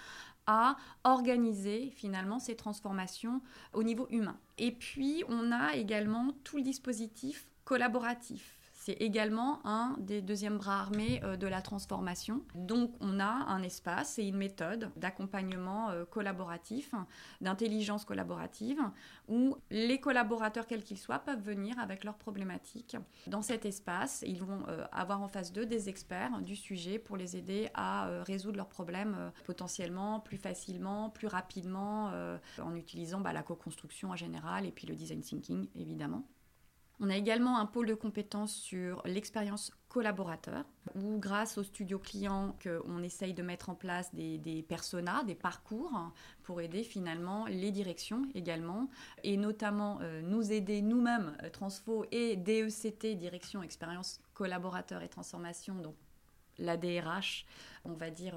[0.47, 3.43] à organiser finalement ces transformations
[3.75, 4.39] au niveau humain.
[4.57, 10.81] Et puis, on a également tout le dispositif collaboratif c'est également un des deuxièmes bras
[10.81, 12.45] armés euh, de la transformation.
[12.55, 16.95] Donc on a un espace et une méthode d'accompagnement euh, collaboratif,
[17.41, 18.81] d'intelligence collaborative,
[19.27, 22.97] où les collaborateurs, quels qu'ils soient, peuvent venir avec leurs problématiques.
[23.27, 27.17] Dans cet espace, ils vont euh, avoir en face d'eux des experts du sujet pour
[27.17, 32.13] les aider à résoudre leurs problèmes potentiellement plus facilement, plus rapidement,
[32.63, 36.25] en utilisant bah, la co-construction en général et puis le design thinking évidemment.
[37.01, 40.65] On a également un pôle de compétences sur l'expérience collaborateur,
[40.97, 42.57] où grâce au studio client,
[42.87, 45.93] on essaye de mettre en place des, des personas, des parcours,
[46.43, 48.91] pour aider finalement les directions également,
[49.23, 55.77] et notamment euh, nous aider nous-mêmes, euh, Transfo et DECT, Direction Expérience Collaborateur et Transformation,
[55.77, 55.95] donc
[56.59, 57.47] la DRH,
[57.85, 58.35] on va dire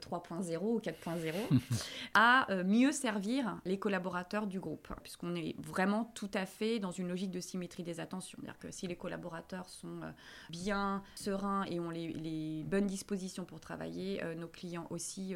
[0.00, 1.32] 3.0 euh, ou 4.0,
[2.14, 6.90] à euh, mieux servir les collaborateurs du groupe, puisqu'on est vraiment tout à fait dans
[6.90, 8.38] une logique de symétrie des attentions.
[8.40, 10.10] C'est-à-dire que si les collaborateurs sont euh,
[10.50, 15.34] bien sereins et ont les, bonnes dispositions pour travailler, nos clients aussi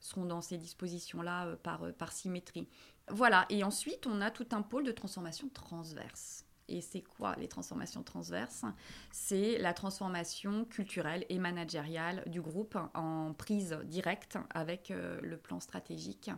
[0.00, 2.68] seront dans ces dispositions-là par, par symétrie.
[3.08, 6.45] Voilà, et ensuite on a tout un pôle de transformation transverse.
[6.68, 8.64] Et c'est quoi les transformations transverses?
[9.12, 15.60] C'est la transformation culturelle et managériale du groupe en prise directe avec euh, le plan
[15.60, 16.30] stratégique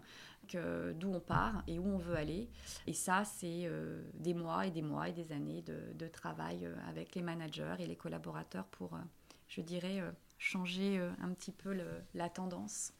[0.50, 2.48] d'où on part et où on veut aller.
[2.86, 6.74] Et ça, c'est euh, des mois et des mois et des années de, travail euh,
[6.88, 8.98] avec les managers et les collaborateurs pour,
[9.46, 10.02] je dirais,
[10.38, 11.76] changer un petit peu
[12.14, 12.94] la tendance.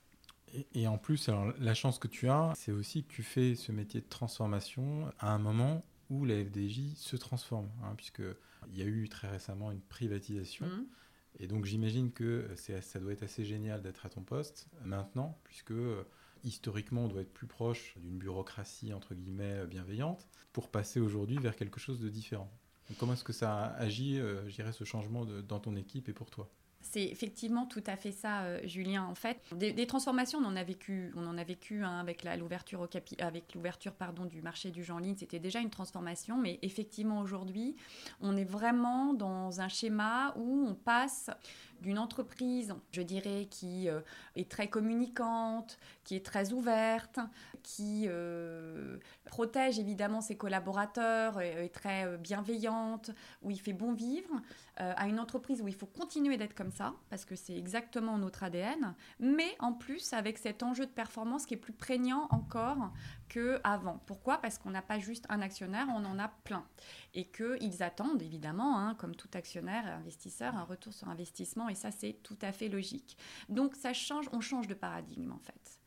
[0.75, 3.73] Et, en plus, alors, la chance que tu as, c'est aussi que tu fais ce
[3.73, 8.87] métier de transformation à un moment où la FDJ se transforme, hein, puisqu'il y a
[8.87, 10.67] eu très récemment une privatisation.
[10.67, 10.87] Mmh.
[11.41, 15.75] Et donc j'imagine que ça doit être assez génial d'être à ton poste maintenant, puisque
[16.45, 21.55] historiquement on doit être plus proche d'une bureaucratie entre guillemets bienveillante, pour passer aujourd'hui vers
[21.55, 22.51] quelque chose de différent.
[22.99, 26.51] comment est-ce que ça agit, euh, ce changement dans ton équipe et pour toi?
[26.91, 29.05] C'est effectivement tout à fait ça, euh, Julien.
[29.05, 32.89] En fait, des, transformations, on en a vécu, on en a vécu hein, avec l'ouverture
[33.19, 35.17] avec l'ouverture pardon du marché du jeu en ligne.
[35.19, 37.77] C'était déjà une transformation, mais effectivement aujourd'hui,
[38.21, 41.31] on est vraiment dans un schéma où on passe
[41.81, 44.01] d'une entreprise, je dirais, qui euh,
[44.37, 47.21] est très communicante, qui est très ouverte,
[47.63, 53.11] qui euh, protège évidemment ses collaborateurs, est, très euh, bienveillante,
[53.43, 54.41] où il fait bon vivre,
[54.81, 56.78] à une entreprise où il faut continuer d'être comme ça,
[57.11, 61.55] parce que c'est exactement notre ADN, mais en plus avec cet enjeu de performance qui
[61.55, 62.93] est plus prégnant encore
[63.29, 64.03] qu'avant.
[64.07, 64.39] Pourquoi?
[64.39, 66.67] Parce qu'on n'a pas juste un actionnaire, on en a plein.
[67.15, 71.75] Et qu'ils attendent évidemment, hein, comme tout actionnaire et investisseur, un retour sur investissement et
[71.75, 73.17] ça c'est tout à fait logique.
[73.49, 75.81] Donc ça change, on change de paradigme en fait.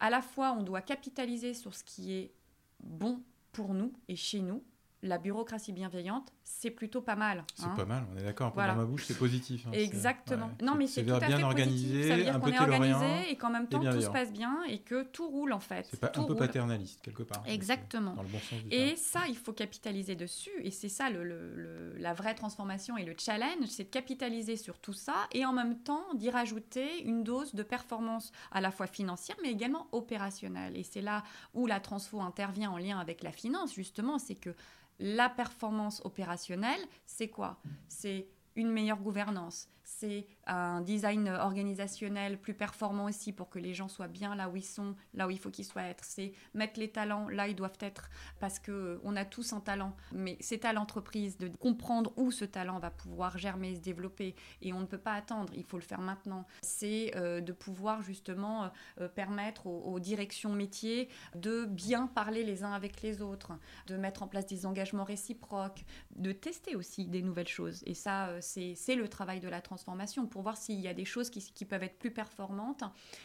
[0.00, 2.32] À la fois, on doit capitaliser sur ce qui est
[2.80, 4.62] bon pour nous et chez nous,
[5.02, 7.44] la bureaucratie bienveillante, c'est plutôt pas mal.
[7.54, 7.74] C'est hein.
[7.76, 8.52] pas mal, on est d'accord.
[8.52, 9.66] Dans ma bouche, c'est positif.
[9.66, 10.50] Hein, Exactement.
[10.62, 12.08] Non, mais c'est tout à fait organisé, positif.
[12.08, 14.78] Ça veut dire qu'on est organisé et qu'en même temps, tout se passe bien et
[14.80, 15.86] que tout roule en fait.
[15.90, 17.42] C'est pas un peu paternaliste quelque part.
[17.46, 18.14] Exactement.
[18.14, 20.50] Dans le bon sens du et ça, il faut capitaliser dessus.
[20.62, 24.92] Et c'est ça le, la vraie transformation et le challenge, c'est de capitaliser sur tout
[24.92, 29.36] ça et en même temps d'y rajouter une dose de performance à la fois financière
[29.42, 30.76] mais également opérationnelle.
[30.76, 31.22] Et c'est là
[31.54, 34.54] où la transfo intervient en lien avec la finance justement, c'est que
[34.98, 37.60] la performance opérationnelle, c'est quoi?
[37.88, 43.88] C'est une meilleure gouvernance, c'est un design organisationnel plus performant aussi pour que les gens
[43.88, 46.04] soient bien là où ils sont, là où il faut qu'ils soient être.
[46.04, 49.52] C'est mettre les talents là où ils doivent être parce que euh, on a tous
[49.52, 53.80] un talent, mais c'est à l'entreprise de comprendre où ce talent va pouvoir germer, se
[53.80, 56.46] développer et on ne peut pas attendre, il faut le faire maintenant.
[56.62, 62.72] C'est euh, de pouvoir justement euh, permettre aux, directions métiers de bien parler les uns
[62.72, 63.52] avec les autres,
[63.88, 65.84] de mettre en place des engagements réciproques,
[66.14, 67.82] de tester aussi des nouvelles choses.
[67.84, 71.64] Et ça, c'est le travail de la transformation voir s'il y a des choses qui,
[71.64, 72.84] peuvent être plus performantes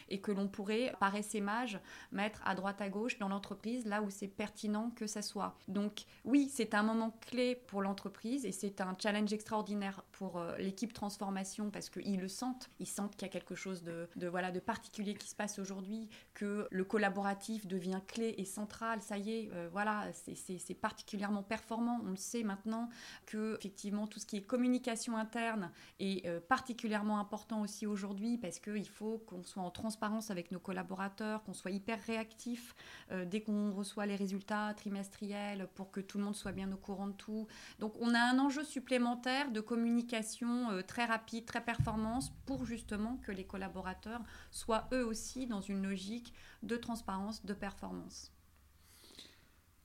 [0.09, 1.79] et que l'on pourrait, par essaimage,
[2.11, 5.57] mettre à droite à gauche dans l'entreprise, là où c'est pertinent que ça soit.
[5.67, 10.57] Donc oui, c'est un moment clé pour l'entreprise et c'est un challenge extraordinaire pour euh,
[10.57, 12.69] l'équipe transformation parce qu'ils le sentent.
[12.79, 16.09] Ils sentent qu'il y a quelque chose de, voilà, de particulier qui se passe aujourd'hui,
[16.33, 19.01] que le collaboratif devient clé et central.
[19.01, 22.01] Ça y est, euh, voilà, c'est particulièrement performant.
[22.05, 22.89] On le sait maintenant
[23.25, 28.59] que effectivement tout ce qui est communication interne est euh, particulièrement important aussi aujourd'hui parce
[28.59, 32.75] qu'il faut qu'on soit en transparence avec nos collaborateurs, qu'on soit hyper réactif
[33.11, 36.77] euh, dès qu'on reçoit les résultats trimestriels pour que tout le monde soit bien au
[36.77, 37.47] courant de tout.
[37.79, 43.17] Donc on a un enjeu supplémentaire de communication euh, très rapide, très performance pour justement
[43.17, 48.31] que les collaborateurs soient eux aussi dans une logique de transparence, de performance.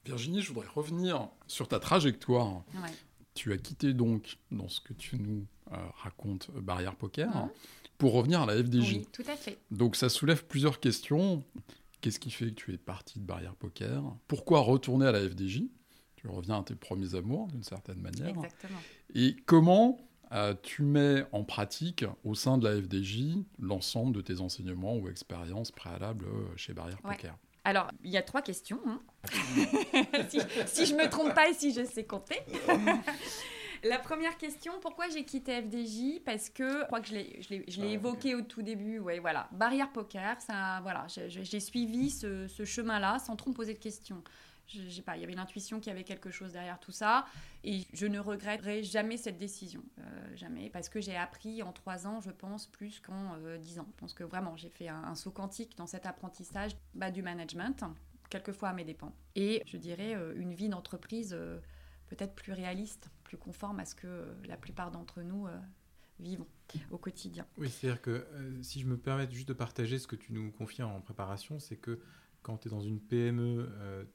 [0.04, 2.62] Virginie, je voudrais revenir sur ta trajectoire.
[3.38, 7.48] Tu as quitté donc, dans ce que tu nous euh, racontes, euh, Barrière Poker,
[7.96, 8.94] pour revenir à la FDJ.
[8.94, 9.58] Oui, tout à fait.
[9.70, 11.44] Donc ça soulève plusieurs questions.
[12.00, 14.02] Qu'est-ce qui fait que tu es parti de Barrière Poker?
[14.26, 15.62] Pourquoi retourner à la FDJ
[16.16, 18.30] Tu reviens à tes premiers amours, d'une certaine manière.
[18.30, 18.80] Exactement.
[19.14, 20.00] Et comment
[20.32, 25.08] euh, tu mets en pratique au sein de la FDJ l'ensemble de tes enseignements ou
[25.08, 27.38] expériences préalables chez Barrière Poker?
[27.68, 28.80] Alors, il y a trois questions.
[28.86, 28.98] Hein.
[30.66, 32.40] si, je ne me trompe pas et si je sais compter.
[33.84, 37.84] La première question, pourquoi j'ai quitté FDJ Parce que je crois que je l'ai ah,
[37.84, 39.00] évoqué au tout début.
[39.00, 39.50] Ouais, voilà.
[39.52, 44.22] Barrière poker, ça, voilà, j'ai suivi ce, ce chemin-là sans trop me poser de questions
[44.68, 47.26] je, pas, il y avait l'intuition qu'il y avait quelque chose derrière tout ça.
[47.64, 49.82] Et je ne regretterai jamais cette décision.
[49.98, 50.70] Euh, jamais.
[50.70, 53.86] Parce que j'ai appris en trois ans, je pense, plus qu'en euh, dix ans.
[53.90, 57.84] Je pense que vraiment, j'ai fait un, saut quantique dans cet apprentissage bah, du management,
[58.30, 59.14] quelquefois à mes dépens.
[59.34, 61.36] Et je dirais euh, une vie d'entreprise
[62.08, 65.46] peut-être plus réaliste, plus conforme à ce que la plupart d'entre nous
[66.18, 66.46] vivons
[66.90, 67.46] au quotidien.
[67.58, 68.26] Oui, c'est-à-dire que
[68.62, 71.76] si je me permets juste de partager ce que tu nous confies en préparation, c'est
[71.76, 72.00] que
[72.48, 73.68] quand tu es dans une PME,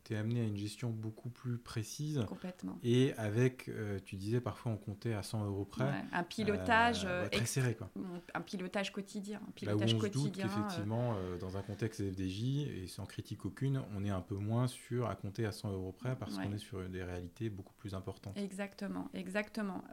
[0.04, 2.20] tu es amené à une gestion beaucoup plus précise.
[2.28, 2.80] Complètement.
[2.82, 5.86] Et avec, euh, tu disais, parfois on comptait à 100 euros près.
[6.12, 7.76] un pilotage euh, très serré.
[7.76, 7.92] Quoi.
[8.34, 9.40] Un pilotage quotidien.
[9.48, 10.24] Un pilotage Là où on quotidien.
[10.24, 14.22] Se doute qu'effectivement, euh, dans un contexte FDJ, et sans critique aucune, on est un
[14.22, 17.52] peu moins sur à compter à 100 euros près parce qu'on est sur des réalités
[17.52, 18.36] beaucoup plus importantes.
[18.36, 19.84] Exactement, exactement.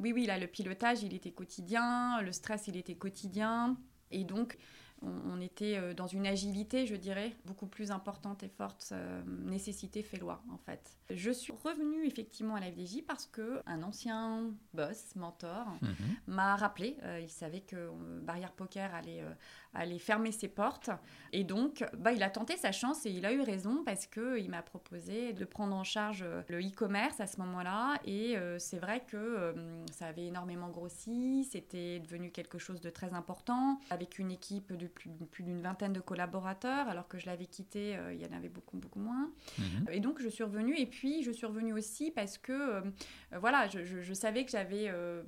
[0.00, 3.76] oui, oui, là, le pilotage, il était quotidien, le stress, il était quotidien.
[4.12, 4.56] Et donc,
[5.26, 8.88] on, était euh, dans une agilité, je dirais, beaucoup plus importante et forte.
[8.92, 10.96] Euh, nécessité fait loi, en fait.
[11.10, 15.94] Je suis revenue effectivement à la FDJ parce que un ancien boss, mentor, mhm.
[16.26, 16.96] m'a rappelé.
[17.02, 17.90] Euh, il savait que
[18.22, 19.22] Barrière Poker allait,
[19.76, 20.90] allait fermer ses portes.
[21.32, 24.48] Et donc, bah, il a tenté sa chance et il a eu raison parce qu'il
[24.50, 27.98] m'a proposé de prendre en charge euh, le e-commerce à ce moment-là.
[28.04, 32.90] Et euh, c'est vrai que euh, ça avait énormément grossi, c'était devenu quelque chose de
[32.90, 37.26] très important, avec une équipe de plus, plus d'une vingtaine de collaborateurs, alors que je
[37.26, 39.30] l'avais quitté, il y en avait beaucoup, beaucoup moins.
[39.58, 39.86] Mhm.
[39.92, 40.78] Et donc, je suis revenue.
[40.78, 42.82] Et puis, je suis revenue aussi parce que,
[43.32, 45.22] voilà, je, je, savais que j'avais euh,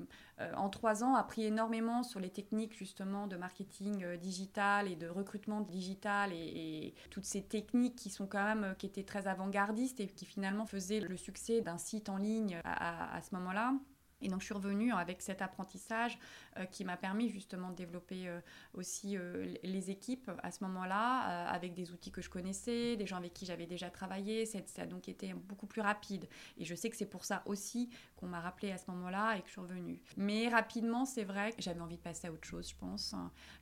[0.57, 5.09] en trois ans, appris énormément sur les techniques justement de marketing euh, digital et de
[5.09, 10.01] recrutement digital et, toutes ces techniques qui sont quand même euh, qui étaient très avant-gardistes
[10.01, 13.75] et qui finalement faisaient le succès d'un site en ligne à ce moment-là.
[14.21, 18.29] Et donc je suis revenue avec cet apprentissage euh, qui m'a permis justement de développer
[18.29, 18.41] euh,
[18.75, 23.17] aussi euh, les équipes à ce moment-là, avec des outils que je connaissais, des gens
[23.17, 24.47] avec qui j'avais déjà travaillé.
[24.47, 26.27] Ça a donc été beaucoup plus rapide.
[26.57, 29.41] Et je sais que c'est pour ça aussi qu'on m'a rappelé à ce moment-là et
[29.41, 30.01] que je suis revenue.
[30.17, 33.15] Mais rapidement, c'est vrai que j'avais envie de passer à autre chose, je pense.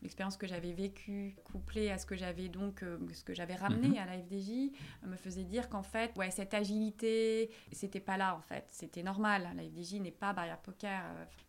[0.03, 3.99] L'expérience que j'avais vécue, couplée à ce que j'avais donc, ce que j'avais ramené mhm.
[3.99, 4.73] à la FDJ,
[5.05, 8.65] me faisait dire qu'en fait, ouais, cette agilité, c'était pas là en fait.
[8.69, 9.49] C'était normal.
[9.57, 11.03] La FDJ n'est pas barrière poker.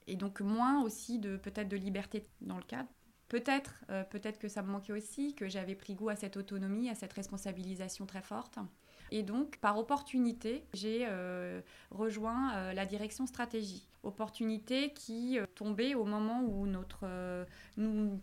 [0.08, 2.90] Et donc moins aussi de peut-être de liberté dans le cadre.
[3.30, 6.90] Peut-être, euh, peut-être que ça me manquait aussi, que j'avais pris goût à cette autonomie,
[6.90, 8.58] à cette responsabilisation très forte.
[9.12, 13.88] Et donc, par opportunité, j'ai euh, rejoint euh, la direction stratégie.
[14.04, 17.06] Opportunité qui tombait au moment où notre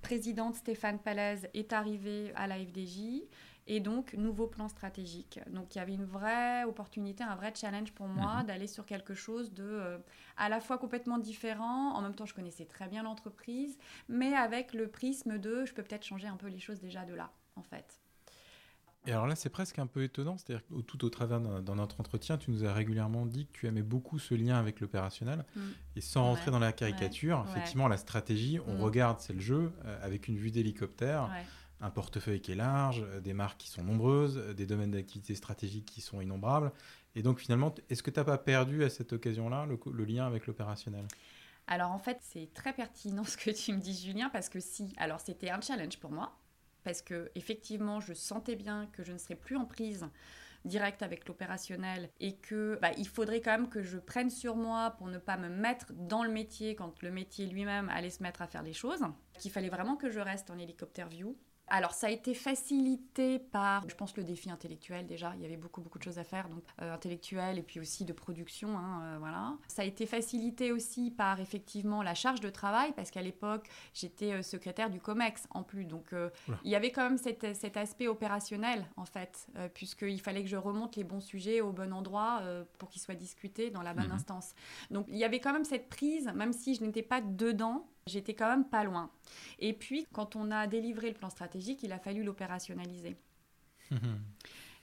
[0.00, 3.24] présidente Stéphane Palaise est arrivée à la FDJ
[3.66, 5.40] et donc, nouveau plan stratégique.
[5.48, 8.46] Donc, il y avait une vraie opportunité, un vrai challenge pour moi mhm.
[8.46, 9.98] d'aller sur quelque chose de euh,
[10.36, 11.94] à la fois complètement différent.
[11.94, 15.82] En même temps, je connaissais très bien l'entreprise, mais avec le prisme de je peux
[15.82, 18.00] peut-être changer un peu les choses déjà de là, en fait.
[19.06, 22.00] Et alors là, c'est presque un peu étonnant, c'est-à-dire que tout au travers de notre
[22.00, 25.44] entretien, tu nous as régulièrement dit que tu aimais beaucoup ce lien avec l'opérationnel.
[25.54, 25.60] Mm.
[25.96, 29.98] Et sans rentrer dans la caricature, effectivement, la stratégie, on regarde, c'est le jeu, euh,
[30.02, 31.30] avec une vue d'hélicoptère
[31.80, 35.34] un portefeuille qui est large, euh, des marques qui sont nombreuses, euh, des domaines d'activité
[35.34, 36.72] stratégiques qui sont innombrables.
[37.14, 40.46] Et donc finalement, est-ce que tu n'as pas perdu à cette occasion-là le, lien avec
[40.46, 41.06] l'opérationnel?
[41.66, 44.92] Alors en fait, c'est très pertinent ce que tu me dis, Julien, parce que si,
[44.96, 46.38] alors c'était un challenge pour moi,
[46.82, 50.06] parce que effectivement, je sentais bien que je ne serais plus en prise
[50.64, 54.92] directe avec l'opérationnel et que bah, il faudrait quand même que je prenne sur moi
[54.92, 58.40] pour ne pas me mettre dans le métier quand le métier lui-même allait se mettre
[58.40, 59.04] à faire les choses,
[59.38, 61.36] qu'il fallait vraiment que je reste en hélicoptère view
[61.68, 65.32] alors ça a été facilité par, je pense, le défi intellectuel déjà.
[65.36, 68.04] Il y avait beaucoup beaucoup de choses à faire, donc euh, intellectuel et puis aussi
[68.04, 69.54] de production, hein, euh, voilà.
[69.68, 74.32] Ça a été facilité aussi par effectivement la charge de travail parce qu'à l'époque j'étais
[74.32, 76.14] euh, secrétaire du Comex en plus, donc
[76.64, 80.56] il y avait quand même cet, cet aspect opérationnel en fait, puisqu'il fallait que je
[80.56, 82.42] remonte les bons sujets au bon endroit
[82.78, 84.12] pour qu'ils soient discutés dans la bonne mhm.
[84.12, 84.54] instance.
[84.90, 88.34] Donc il y avait quand même cette prise, même si je n'étais pas dedans, J'étais
[88.34, 89.10] quand même pas loin.
[89.58, 93.16] Et puis, quand on a délivré le plan stratégique, il a fallu l'opérationnaliser.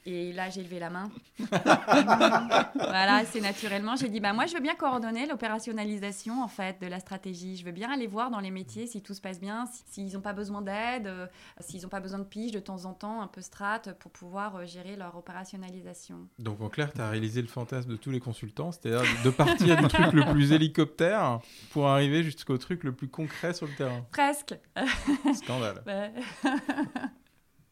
[0.06, 1.12] Et là, j'ai levé la main.
[1.40, 3.96] voilà, c'est naturellement.
[3.96, 7.56] J'ai dit, bah, moi, je veux bien coordonner l'opérationnalisation, en fait, de la stratégie.
[7.56, 10.22] Je veux bien aller voir dans les métiers si tout se passe bien, s'ils n'ont
[10.22, 11.28] pas besoin d'aide, euh,
[11.60, 14.56] s'ils n'ont pas besoin de pige de temps en temps, un peu strat, pour pouvoir
[14.56, 16.28] euh, gérer leur opérationnalisation.
[16.40, 19.78] Donc, en clair, tu as réalisé le fantasme de tous les consultants, c'est-à-dire de partir
[19.78, 24.04] du truc le plus hélicoptère pour arriver jusqu'au truc le plus concret sur le terrain.
[24.12, 24.56] Presque.
[25.36, 25.84] Scandale.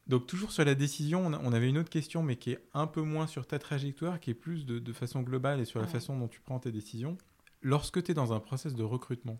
[0.10, 3.02] Donc toujours sur la décision, on avait une autre question, mais qui est un peu
[3.02, 6.28] moins sur ta trajectoire, qui est plus de, façon globale et sur la façon dont
[6.28, 7.15] tu prends tes décisions.
[7.62, 9.39] Lorsque tu es dans un process de recrutement,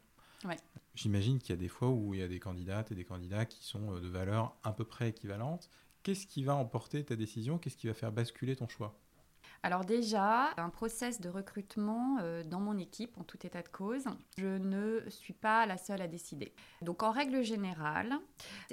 [0.94, 3.46] j'imagine qu'il y a des fois où il y a des candidates et des candidats
[3.46, 5.70] qui sont euh, de valeur à peu près équivalente.
[6.04, 7.58] Qu'est-ce qui va emporter ta décision?
[7.58, 8.96] Qu'est-ce qui va faire basculer ton choix?
[9.64, 14.06] Alors déjà, un process de recrutement euh, dans mon équipe, en tout état de cause,
[14.38, 16.54] je ne suis pas la seule à décider.
[16.84, 18.14] Donc en règle générale,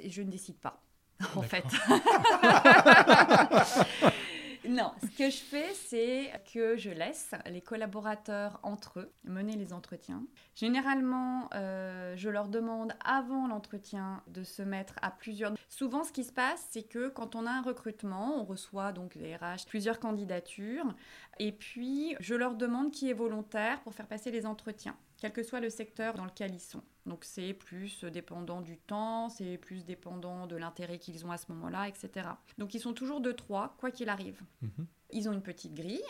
[0.05, 0.86] je ne décide pas
[1.35, 1.63] en fait.
[4.69, 9.73] non, ce que je fais, c'est que je laisse les collaborateurs entre eux mener les
[9.73, 10.23] entretiens.
[10.55, 15.53] Généralement, euh, je leur demande avant l'entretien de se mettre à plusieurs.
[15.69, 19.15] Souvent, ce qui se passe, c'est que quand on a un recrutement, on reçoit donc
[19.15, 20.93] les RH plusieurs candidatures,
[21.39, 25.43] et puis je leur demande qui est volontaire pour faire passer les entretiens quel que
[25.43, 26.83] soit le secteur dans lequel ils sont.
[27.05, 31.51] Donc c'est plus dépendant du temps, c'est plus dépendant de l'intérêt qu'ils ont à ce
[31.51, 32.29] moment-là, etc.
[32.57, 34.41] Donc ils sont toujours deux, trois, quoi qu'il arrive.
[34.61, 34.87] Mhm.
[35.11, 36.01] Ils ont une petite grille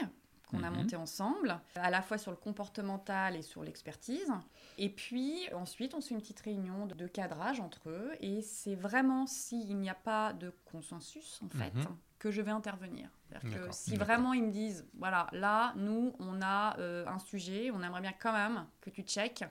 [0.48, 0.78] qu'on a mhm.
[0.78, 4.32] montée ensemble, à la fois sur le comportemental et sur l'expertise.
[4.78, 8.12] Et puis ensuite, on se fait une petite réunion de cadrage entre eux.
[8.22, 11.98] Et c'est vraiment s'il n'y a pas de consensus, en fait, mhm.
[12.20, 13.10] Que je vais intervenir.
[13.42, 17.82] Que si vraiment ils me disent, voilà, là, nous, on a euh, un sujet, on
[17.84, 19.44] aimerait bien quand même que tu checkes,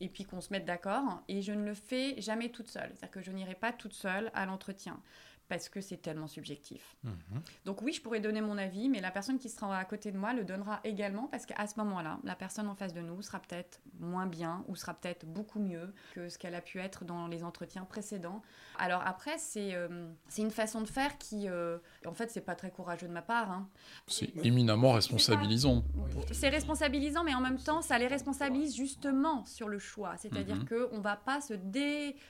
[0.00, 1.22] et puis qu'on se mette d'accord.
[1.28, 2.90] Et je ne le fais jamais toute seule.
[2.90, 5.00] C'est-à-dire que je n'irai pas toute seule à l'entretien
[5.48, 6.96] parce que c'est tellement subjectif.
[7.04, 7.14] Mhm.
[7.64, 10.18] Donc oui, je pourrais donner mon avis, mais la personne qui sera à côté de
[10.18, 13.40] moi le donnera également parce qu'à ce moment-là, la personne en face de nous sera
[13.40, 17.26] peut-être moins bien ou sera peut-être beaucoup mieux que ce qu'elle a pu être dans
[17.28, 18.42] les entretiens précédents.
[18.78, 22.54] Alors après, c'est euh, c'est une façon de faire qui, euh, en fait, c'est pas
[22.54, 23.50] très courageux de ma part.
[23.50, 23.68] hein.
[24.06, 25.82] C'est éminemment responsabilisant.
[26.32, 30.16] C'est responsabilisant, mais en même temps, ça les responsabilise justement sur le choix.
[30.16, 30.68] C'est-à-dire Mhm.
[30.90, 31.54] qu'on ne va pas se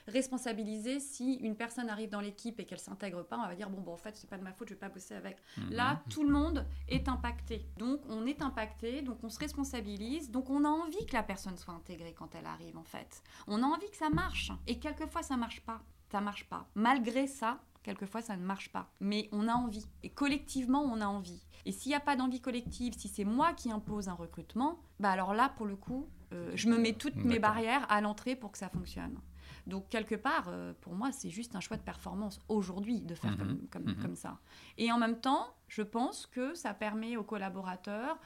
[0.06, 3.38] déresponsabiliser si une personne arrive dans l'équipe et qu'elle s'intègre pas.
[3.38, 4.88] On va dire, bon, bon en fait, c'est pas de ma faute, je vais pas
[4.88, 5.38] bosser avec.
[5.56, 5.70] Mhm.
[5.70, 7.66] Là, tout le monde est impacté.
[7.76, 11.56] Donc, on est impacté, donc on se responsabilise, donc on a envie que la personne
[11.56, 13.22] soit intégrée quand elle arrive, en fait.
[13.46, 14.52] On a envie que ça marche.
[14.66, 15.82] Et quelquefois, ça marche pas.
[16.10, 16.68] Ça marche pas.
[16.74, 18.90] Malgré ça, quelquefois, ça ne marche pas.
[19.00, 19.86] Mais on a envie.
[20.02, 21.42] Et collectivement, on a envie.
[21.64, 25.10] Et s'il n'y a pas d'envie collective, si c'est moi qui impose un recrutement, bah
[25.10, 28.52] alors là, pour le coup, euh, je me mets toutes mes barrières à l'entrée pour
[28.52, 29.18] que ça fonctionne.
[29.66, 33.32] Donc, quelque part, euh, pour moi, c'est juste un choix de performance aujourd'hui de faire
[33.32, 33.38] Mhm.
[33.38, 34.02] comme, comme, Mhm.
[34.02, 34.38] comme ça.
[34.78, 38.18] Et en même temps, je pense que ça permet aux collaborateurs,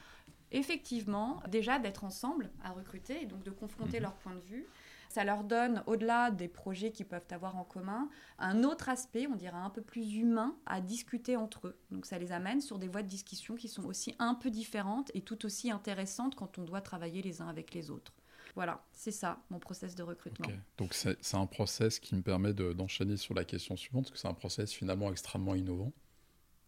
[0.51, 4.03] effectivement, déjà d'être ensemble à recruter et donc de confronter Mhm.
[4.03, 4.65] leur point de vue.
[5.09, 8.07] Ça leur donne, au-delà des projets qu'ils peuvent avoir en commun,
[8.39, 11.77] un autre aspect, on dirait un peu plus humain, à discuter entre eux.
[11.89, 15.11] Donc ça les amène sur des voies de discussion qui sont aussi un peu différentes
[15.13, 18.13] et tout aussi intéressantes quand on doit travailler les uns avec les autres.
[18.55, 20.47] Voilà, c'est ça mon process de recrutement.
[20.77, 24.17] Donc c'est un process qui me permet de- d'enchaîner sur la question suivante, parce que
[24.17, 25.93] c'est un process finalement extrêmement innovant,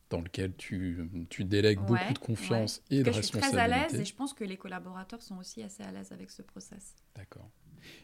[0.09, 3.57] dans lequel tu, tu délègues Ouais, beaucoup de confiance et de cas, je suis très
[3.57, 4.05] à l'aise et responsabilité.
[4.05, 6.95] je pense que les collaborateurs sont aussi assez à l'aise avec ce process.
[7.15, 7.49] D'accord.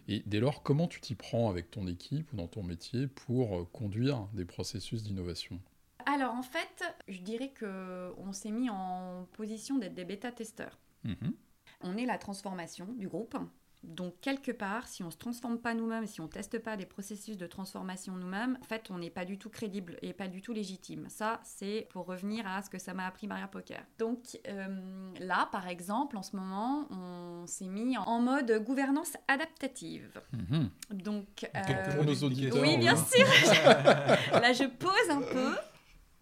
[0.08, 3.58] Et dès lors, comment tu t'y prends avec ton équipe ou dans ton métier pour
[3.60, 5.62] euh, conduire des processus d'innovation?
[6.06, 10.80] Alors en fait, je dirais que on s'est mis en position d'être des bêta-testeurs.
[11.04, 11.34] Mhm.
[11.82, 13.38] On est la transformation du groupe.
[13.84, 16.76] Donc quelque part, si on ne se transforme pas nous-mêmes, si on ne teste pas
[16.76, 20.28] des processus de transformation nous-mêmes, en fait, on n'est pas du tout crédible et pas
[20.28, 21.06] du tout légitime.
[21.08, 23.82] Ça, c'est pour revenir à ce que ça m'a appris Maria Poker.
[23.98, 30.22] Donc euh, là, par exemple, en ce moment, on s'est mis en mode gouvernance adaptative.
[30.34, 30.70] Mhm.
[30.92, 33.06] Donc Quelques euh, Pour nos auditeurs, oui, bien hein.
[33.10, 33.26] sûr.
[34.42, 35.56] Là, je pose un peu.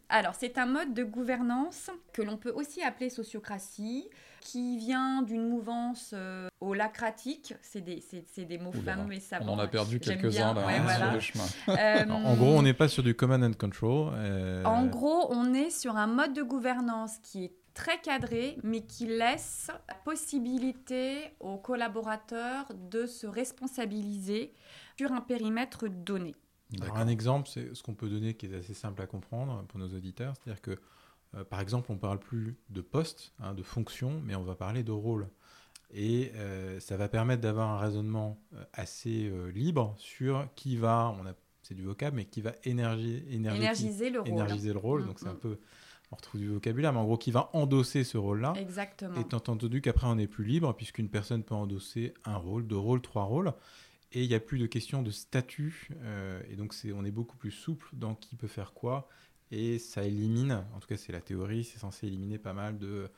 [0.10, 4.08] Alors, c'est un mode de gouvernance que l'on peut aussi appeler sociocratie,
[4.39, 7.53] qui vient d'une mouvance euh, holacratique.
[7.62, 9.53] C'est des, c'est, des mots Oula, fameux et On savants.
[9.53, 11.05] en a perdu quelques-uns là ouais, hein, voilà.
[11.05, 11.43] sur le chemin.
[11.78, 14.14] Euh, En gros, on n'est pas sur du command and control.
[14.16, 18.82] euh, En gros, on est sur un mode de gouvernance qui est très cadré, mais
[18.82, 24.53] qui laisse la possibilité aux collaborateurs de se responsabiliser
[24.97, 26.34] sur un périmètre donné.
[26.82, 29.80] Alors, un exemple, c'est ce qu'on peut donner qui est assez simple à comprendre pour
[29.80, 30.34] nos auditeurs.
[30.36, 30.80] C'est-à-dire que,
[31.36, 34.55] euh, par exemple, on ne parle plus de poste, hein, de fonction, mais on va
[34.55, 35.28] parler de rôle.
[35.93, 41.15] Et euh, ça va permettre d'avoir un raisonnement euh, assez euh, libre sur qui va,
[41.20, 44.30] on a, c'est du vocable, mais qui va énergie, Énergiser le rôle.
[44.30, 45.03] énergiser le rôle.
[45.03, 45.39] Mm, donc c'est un mm.
[45.39, 45.59] peu,
[46.11, 48.53] on retrouve du vocabulaire, mais en gros, qui va endosser ce rôle-là.
[48.57, 49.15] Exactement.
[49.15, 53.01] Étant entendu qu'après on est plus libre, puisqu'une personne peut endosser un rôle, deux rôles,
[53.01, 53.53] trois rôles,
[54.12, 57.38] et il n'y a plus de question de statut, euh, et donc on est beaucoup
[57.38, 59.08] plus souple dans qui peut faire quoi,
[59.51, 63.10] et ça élimine, en tout cas c'est la théorie, c'est censé éliminer pas mal de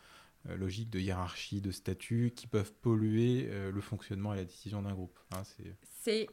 [0.48, 4.82] euh, logiques de hiérarchie, de statut, qui peuvent polluer euh, le fonctionnement et la décision
[4.82, 5.20] d'un groupe.
[5.32, 5.76] Hein, c'est...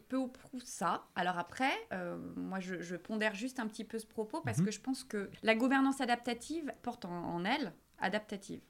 [0.09, 1.09] Peu ou prou ça.
[1.17, 4.65] Alors après, euh, moi je, je pondère juste un petit peu ce propos parce Mhm.
[4.67, 8.61] que je pense que la gouvernance adaptative porte en, en elle adaptative.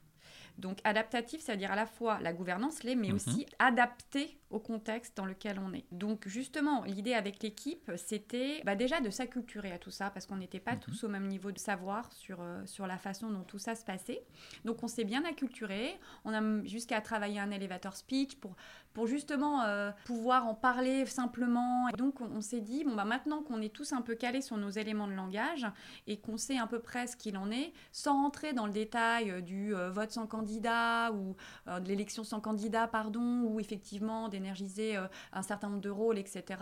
[0.58, 3.14] Donc adaptative, c'est-à-dire à la fois la gouvernance l'est, mais Mhm.
[3.16, 5.84] aussi adaptée au contexte dans lequel on est.
[5.92, 10.36] Donc justement, l'idée avec l'équipe, c'était bah, déjà de s'acculturer à tout ça, parce qu'on
[10.36, 10.80] n'était pas Mhm.
[10.80, 13.84] tous au même niveau de savoir sur, euh, sur la façon dont tout ça se
[13.84, 14.22] passait.
[14.64, 18.54] Donc on s'est bien acculturé, on a jusqu'à travailler un elevator speech pour,
[18.94, 21.88] pour justement euh, pouvoir en parler simplement.
[21.88, 24.40] Et donc on, on s'est dit, bon bah maintenant qu'on est tous un peu calés
[24.42, 25.66] sur nos éléments de langage
[26.06, 29.30] et qu'on sait à peu près ce qu'il en est, sans rentrer dans le détail
[29.30, 31.36] euh, du euh, vote sans candidat ou
[31.68, 36.18] euh, de l'élection sans candidat, pardon, ou effectivement d'énergiser euh, un certain nombre de rôles,
[36.18, 36.60] etc.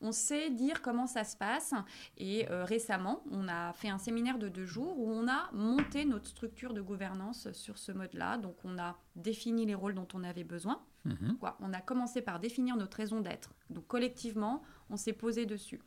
[0.00, 1.74] On sait dire comment ça se passe.
[2.18, 6.04] Et euh, récemment, on a fait un séminaire de deux jours où on a monté
[6.04, 8.38] notre structure de gouvernance sur ce mode-là.
[8.38, 10.80] Donc on a défini les rôles dont on avait besoin.
[11.04, 11.36] Mhm.
[11.38, 11.56] Quoi?
[11.60, 13.50] On a commencé par définir notre raison d'être.
[13.70, 15.80] Donc collectivement, on s'est posé dessus.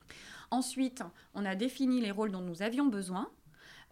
[0.51, 3.29] Ensuite, on a défini les rôles dont nous avions besoin.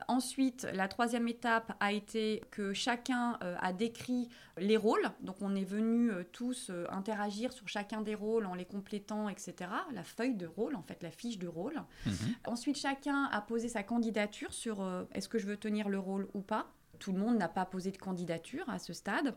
[0.07, 5.09] Ensuite, la troisième étape a été que chacun euh, a décrit les rôles.
[5.21, 9.27] Donc, on est venus euh, tous euh, interagir sur chacun des rôles en les complétant,
[9.27, 9.55] etc.
[9.93, 11.81] La feuille de rôle, en fait, la fiche de rôle.
[12.05, 12.13] Mhm.
[12.45, 16.41] Ensuite, chacun a posé sa candidature sur est-ce que je veux tenir le rôle ou
[16.41, 16.71] pas.
[16.99, 19.35] Tout le monde n'a pas posé de candidature à ce stade.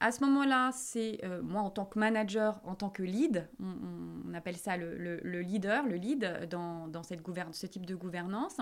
[0.00, 4.32] À ce moment-là, c'est euh, moi en tant que manager, en tant que lead, on,
[4.32, 7.20] appelle ça le, leader, le lead dans, cette
[7.52, 8.58] ce type de gouvernance,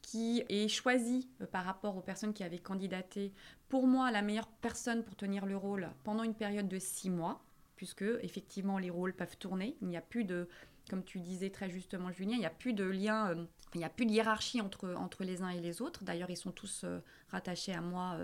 [0.00, 3.32] qui est choisi euh, par rapport aux personnes qui avaient candidaté.
[3.68, 7.44] Pour moi, la meilleure personne pour tenir le rôle pendant une période de six mois,
[7.74, 9.76] puisque effectivement les rôles peuvent tourner.
[9.82, 10.48] Il n'y a plus de,
[10.88, 13.84] comme tu disais très justement Julien, il n'y a plus de lien, euh, il n'y
[13.84, 16.04] a plus de hiérarchie entre, entre les uns et les autres.
[16.04, 16.86] D'ailleurs, ils sont tous
[17.28, 18.16] rattachés à moi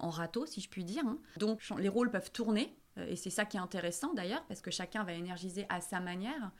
[0.00, 1.04] en râteau, si je puis dire.
[1.06, 1.18] Hein.
[1.38, 4.70] Donc les rôles peuvent tourner, euh, et c'est ça qui est intéressant d'ailleurs, parce que
[4.70, 6.50] chacun va énergiser à sa manière.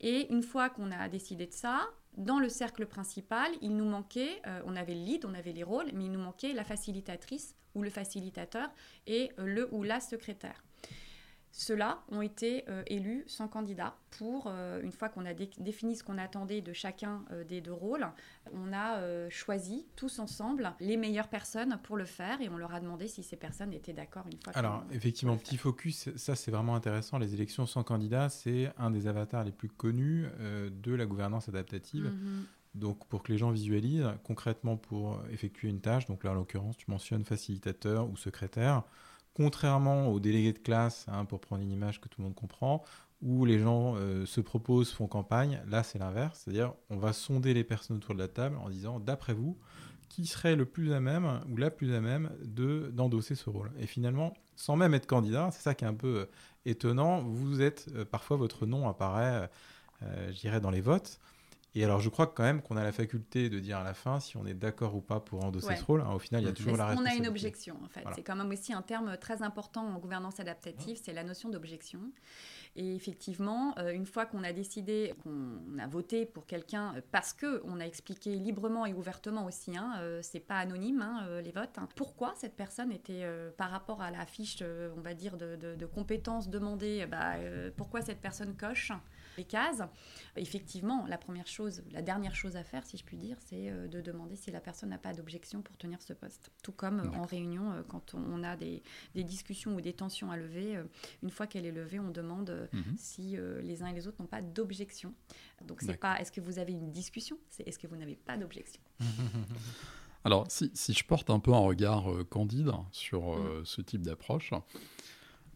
[0.00, 4.40] Et une fois qu'on a décidé de ça, dans le cercle principal, il nous manquait,
[4.46, 7.54] euh, on avait le lead, on avait les rôles, mais il nous manquait la facilitatrice
[7.74, 8.68] ou le facilitateur
[9.06, 10.64] et le ou la secrétaire.
[11.52, 16.04] Ceux-là ont été euh, élus sans candidat pour, euh, une fois qu'on a défini ce
[16.04, 18.06] qu'on attendait de chacun euh, des deux rôles,
[18.52, 22.80] on a choisi tous ensemble les meilleures personnes pour le faire et on leur a
[22.80, 24.52] demandé si ces personnes étaient d'accord une fois.
[24.54, 27.18] Alors effectivement, petit focus, ça c'est vraiment intéressant.
[27.18, 32.04] Les élections sans candidat, c'est un des avatars les plus connus de la gouvernance adaptative.
[32.04, 32.46] Mhm.
[32.74, 36.76] Donc, pour que les gens visualisent, concrètement, pour effectuer une tâche, donc là, en l'occurrence,
[36.76, 38.84] tu mentionnes facilitateur ou secrétaire,
[39.34, 42.82] contrairement aux délégués de classe, hein, pour prendre une image que tout le monde comprend,
[43.22, 47.54] où les gens euh, se proposent, font campagne, là c'est l'inverse, c'est-à-dire on va sonder
[47.54, 49.58] les personnes autour de la table en disant, d'après vous,
[50.08, 53.70] qui serait le plus à même ou la plus à même de d'endosser ce rôle?
[53.78, 56.26] Et finalement, sans même être candidat, c'est ça qui est un peu euh,
[56.64, 59.48] étonnant, vous êtes, euh, parfois votre nom apparaît,
[60.02, 61.20] je dirais, dans les votes.
[61.74, 64.18] Et alors, je crois quand même qu'on a la faculté de dire à la fin
[64.18, 66.00] si on est d'accord ou pas pour endosser ce rôle.
[66.00, 67.20] Hein, au final, il y a toujours la responsabilité.
[67.20, 68.04] On a une objection, en fait.
[68.14, 72.00] C'est quand même aussi un terme très important en gouvernance adaptative, c'est la notion d'objection.
[72.76, 77.32] Et effectivement, euh, une fois qu'on a décidé, qu'on a voté pour quelqu'un, euh, parce
[77.32, 81.50] que on a expliqué librement et ouvertement aussi, hein, euh, c'est pas anonyme hein, les
[81.50, 84.62] votes, hein, pourquoi cette personne était par rapport à la fiche,
[84.96, 87.34] on va dire, de, de compétences demandées, bah,
[87.76, 88.92] pourquoi cette personne coche
[89.40, 89.82] les cases.
[90.36, 93.88] Effectivement, la première chose, la dernière chose à faire, si je puis dire, c'est euh,
[93.88, 96.50] de demander si la personne n'a pas d'objection pour tenir ce poste.
[96.62, 98.82] Tout comme euh, en réunion, euh, quand on a des,
[99.14, 100.78] discussions ou des tensions à lever,
[101.22, 102.96] une fois qu'elle est levée, on demande mhm.
[102.96, 105.14] si les uns et les autres n'ont pas d'objection.
[105.64, 108.36] Donc c'est pas est-ce que vous avez une discussion, c'est est-ce que vous n'avez pas
[108.36, 108.82] d'objection?
[110.24, 113.64] Alors, si, je porte un peu un regard candide sur mm.
[113.64, 114.52] ce type d'approche,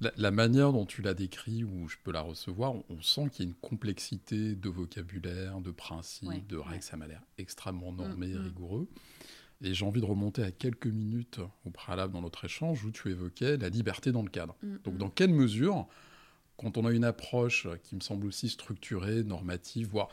[0.00, 3.48] la, manière dont tu l'as décrit, ou je peux la recevoir, on, sent qu'il y
[3.48, 6.82] a une complexité de vocabulaire, de principes, de règles.
[6.82, 8.42] Ça m'a l'air extrêmement mm, normé et mm.
[8.42, 8.88] rigoureux.
[9.62, 13.10] Et j'ai envie de remonter à quelques minutes au préalable dans notre échange où tu
[13.10, 14.56] évoquais la liberté dans le cadre.
[14.62, 15.86] Mm, Donc, dans quelle mesure,
[16.56, 20.08] quand on a une approche qui me semble aussi structurée, normative, voire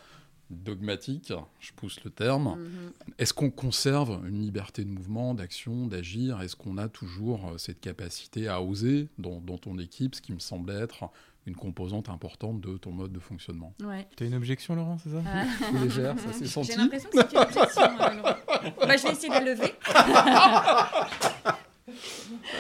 [0.52, 2.58] dogmatique, je pousse le terme.
[2.58, 2.92] Mhm.
[3.18, 6.42] Est-ce qu'on conserve une liberté de mouvement, d'action, d'agir?
[6.42, 10.40] Est-ce qu'on a toujours euh, cette capacité à oser dans, ton équipe, ce qui me
[10.40, 11.10] semble être
[11.48, 13.74] une composante importante de ton mode de fonctionnement?
[13.84, 14.08] Ouais.
[14.16, 15.24] Tu as une objection, Laurent, c'est ça?
[15.26, 15.46] Ah.
[15.84, 16.72] Légère, ça s'est senti.
[16.72, 18.36] J'ai l'impression que c'est une objection, euh, Laurent.
[18.80, 19.74] Bah, je vais essayer de la lever.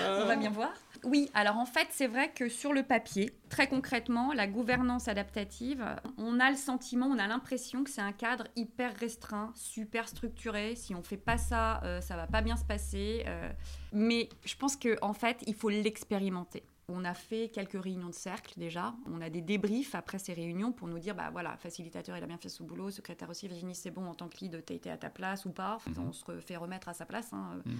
[0.08, 0.72] On va bien voir.
[1.04, 5.84] Oui, alors en fait, c'est vrai que sur le papier, très concrètement, la gouvernance adaptative,
[6.18, 10.76] on a le sentiment, on a l'impression que c'est un cadre hyper restreint, super structuré.
[10.76, 13.24] Si on fait pas ça, euh, ça va pas bien se passer.
[13.28, 13.52] Euh.
[13.93, 16.64] mais je pense qu'en en fait, il faut l'expérimenter.
[16.94, 18.94] On a fait quelques réunions de cercle déjà.
[19.08, 22.28] On a des débriefs après ces réunions pour nous dire bah voilà, facilitateur, il a
[22.28, 24.89] bien fait son boulot, secrétaire aussi, Virginie, c'est bon en tant que lead, t'as été
[24.89, 25.78] à ta place ou pas.
[25.88, 26.08] Mhm.
[26.10, 27.78] On se fait remettre à sa place hein, mhm.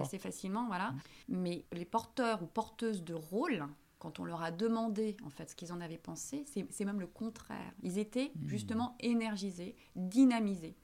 [0.00, 0.90] assez facilement, voilà.
[0.90, 1.00] Mhm.
[1.28, 3.64] Mais les porteurs ou porteuses de rôle,
[3.98, 7.06] quand on leur a demandé en fait ce qu'ils en avaient pensé, c'est même le
[7.06, 7.72] contraire.
[7.82, 10.76] Ils étaient justement énergisés, dynamisés.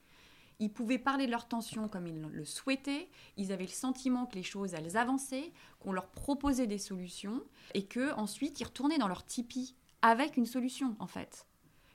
[0.59, 3.09] Ils pouvaient parler de leur tension comme ils le souhaitaient.
[3.37, 7.41] Ils avaient le sentiment que les choses elles avançaient, qu'on leur proposait des solutions
[7.73, 11.47] et que ensuite ils retournaient dans leur tipi avec une solution en fait.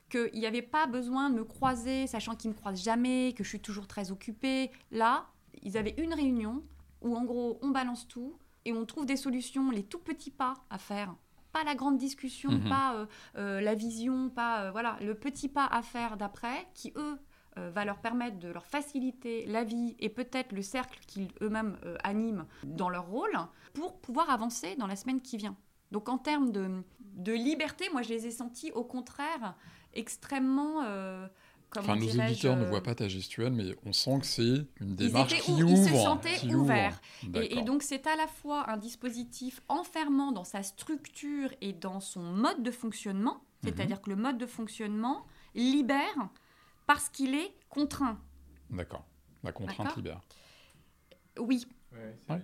[0.09, 3.49] Qu'il n'y avait pas besoin de me croiser, sachant qu'ils me croisent jamais, que je
[3.49, 4.71] suis toujours très occupée.
[4.91, 5.27] Là,
[5.63, 6.63] ils avaient une réunion
[7.03, 10.55] où en gros on balance tout et on trouve des solutions, les tout petits pas
[10.71, 11.15] à faire
[11.55, 12.69] pas la grande discussion, mhm.
[12.69, 13.07] pas euh,
[13.37, 17.17] euh, la vision, pas euh, voilà le petit pas à faire d'après, qui eux
[17.57, 21.97] va leur permettre de leur faciliter la vie et peut-être le cercle qu'ils eux-mêmes euh,
[22.03, 23.37] animent dans leur rôle
[23.75, 25.57] pour pouvoir avancer dans la semaine qui vient.
[25.93, 29.55] Donc en termes de, de liberté, moi je les ai sentis au contraire
[29.93, 30.83] extrêmement...
[30.85, 31.29] Euh,
[31.77, 35.41] enfin, nos éditeurs ne voient pas ta gestuelle, mais on sent que c'est une démarche
[35.41, 35.71] qui ouvre.
[35.71, 37.01] Ils se sentaient ouverts.
[37.35, 42.01] Et, et, donc, c'est à la fois un dispositif enfermant dans sa structure et dans
[42.01, 43.41] son mode de fonctionnement, mhm.
[43.71, 45.25] c'est-à-dire que le mode de fonctionnement
[45.55, 46.29] libère
[46.87, 48.21] parce qu'il est contraint.
[48.71, 49.05] D'accord.
[49.43, 50.21] La contrainte libère.
[51.39, 51.67] Oui.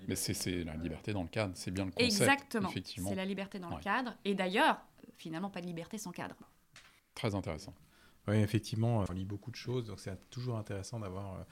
[0.07, 2.12] mais c'est la liberté dans le cadre, c'est bien le concept.
[2.12, 4.14] Exactement, c'est la liberté dans le cadre.
[4.24, 4.80] Et d'ailleurs,
[5.16, 6.36] finalement, pas de liberté sans cadre.
[7.14, 7.74] Très intéressant.
[8.28, 11.43] Oui, effectivement, on lit beaucoup de choses, donc c'est toujours intéressant d'avoir euh,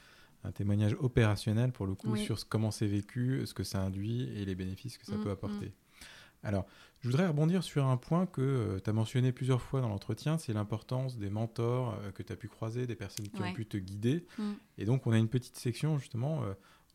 [0.45, 4.45] un témoignage opérationnel pour le coup sur comment c'est vécu, ce que ça induit et
[4.45, 5.67] les bénéfices que ça mm, peut apporter.
[5.67, 6.07] Mm.
[6.45, 6.67] Alors,
[7.01, 10.39] je voudrais rebondir sur un point que euh, tu as mentionné plusieurs fois dans l'entretien,
[10.39, 13.67] c'est l'importance des mentors euh, que tu as pu croiser, des personnes qui ont pu
[13.67, 14.27] te guider.
[14.39, 14.53] Mm.
[14.79, 16.43] Et donc, on a une petite section justement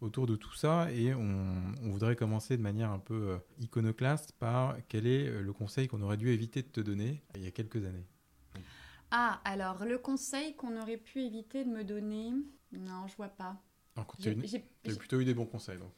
[0.01, 4.75] autour de tout ça et on, on, voudrait commencer de manière un peu iconoclaste par
[4.89, 7.85] quel est le conseil qu'on aurait dû éviter de te donner il y a quelques
[7.85, 8.05] années.
[9.11, 12.33] Ah, alors le conseil qu'on aurait pu éviter de me donner,
[12.71, 13.61] non, je vois pas.
[14.19, 15.91] Tu as plutôt eu des bons conseils donc.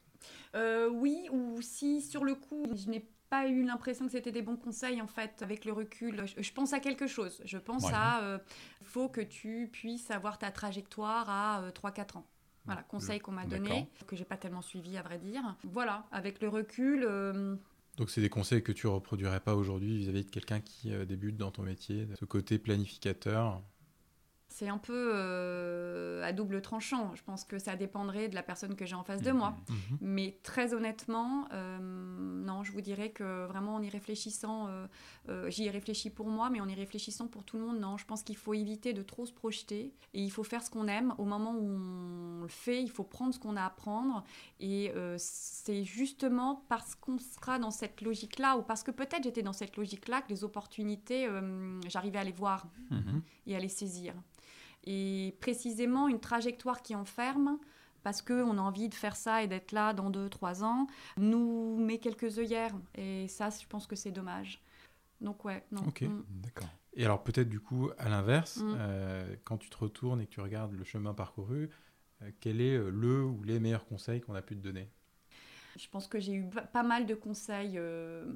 [0.55, 4.41] Euh, oui, ou si sur le coup, je n'ai pas eu l'impression que c'était des
[4.41, 6.25] bons conseils en fait avec le recul.
[6.37, 7.41] Je, pense à quelque chose.
[7.45, 8.39] Je pense à euh,
[8.83, 12.27] faut que tu puisses avoir ta trajectoire à 3-4 euh, ans.
[12.65, 15.55] Voilà, conseil qu'on m'a donné, que j'ai pas tellement suivi à vrai dire.
[15.63, 17.05] Voilà, avec le recul,
[17.97, 21.37] donc c'est des conseils que tu reproduirais pas aujourd'hui vis-à-vis de quelqu'un qui euh, débute
[21.37, 23.61] dans ton métier, ce côté planificateur
[24.47, 27.11] c'est un peu euh, à double tranchant.
[27.15, 29.55] Je pense que ça dépendrait de la personne que j'ai en face de moi.
[29.69, 29.75] Mhm.
[29.75, 29.97] Mhm.
[30.01, 34.67] Mais très honnêtement, euh, non, je vous dirais que vraiment en y réfléchissant,
[35.27, 37.97] euh, j'y ai réfléchi pour moi, mais en y réfléchissant pour tout le monde, non.
[37.97, 40.87] Je pense qu'il faut éviter de trop se projeter et il faut faire ce qu'on
[40.87, 41.13] aime.
[41.17, 44.23] Au moment où on le fait, il faut prendre ce qu'on a à prendre.
[44.59, 49.53] Et c'est justement parce qu'on sera dans cette logique-là, ou parce que peut-être j'étais dans
[49.53, 51.27] cette logique-là, que les opportunités,
[51.87, 53.21] j'arrivais à les voir mhm.
[53.47, 54.13] et à les saisir
[54.85, 57.57] et précisément une trajectoire qui enferme
[58.05, 60.85] parce qu'on a envie de faire ça et d'être là dans 2-3 ans,
[61.17, 62.75] nous met quelques œillères.
[62.93, 64.61] Et ça, je pense que c'est dommage.
[65.21, 65.81] Donc ouais, non.
[65.87, 66.23] Ok, mm.
[66.29, 66.69] d'accord.
[66.93, 68.75] Et alors peut-être du coup, à l'inverse, mm.
[68.77, 71.71] euh, quand tu te retournes et que tu regardes le chemin parcouru,
[72.21, 74.87] euh, quel est euh, le ou les meilleurs conseils qu'on a pu te donner?
[75.75, 77.77] Je pense que j'ai eu pas mal de conseils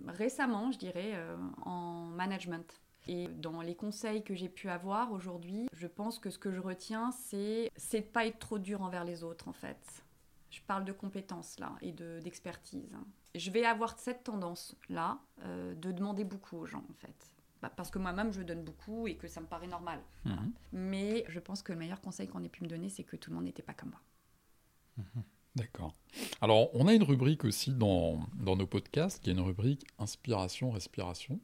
[0.07, 1.13] récemment, je dirais,
[1.61, 2.81] en management.
[3.09, 6.61] Et dans les conseils que j'ai pu avoir aujourd'hui, je pense que ce que je
[6.61, 10.03] retiens, c'est de pas être trop dur envers les autres, en fait.
[10.51, 12.95] Je parle de compétences là et d'expertise.
[13.33, 17.33] je vais avoir cette tendance là euh, de demander beaucoup aux gens, en fait.
[17.63, 19.99] Bah, parce que moi-même, je donne beaucoup et que ça me paraît normal.
[20.25, 20.53] Mhm.
[20.71, 23.31] Mais je pense que le meilleur conseil qu'on ait pu me donner, c'est que tout
[23.31, 24.01] le monde n'était pas comme moi.
[24.97, 25.23] Mhm.
[25.55, 25.95] D'accord.
[26.41, 31.39] Alors, on a une rubrique aussi dans, dans nos podcasts qui est une rubrique inspiration-respiration.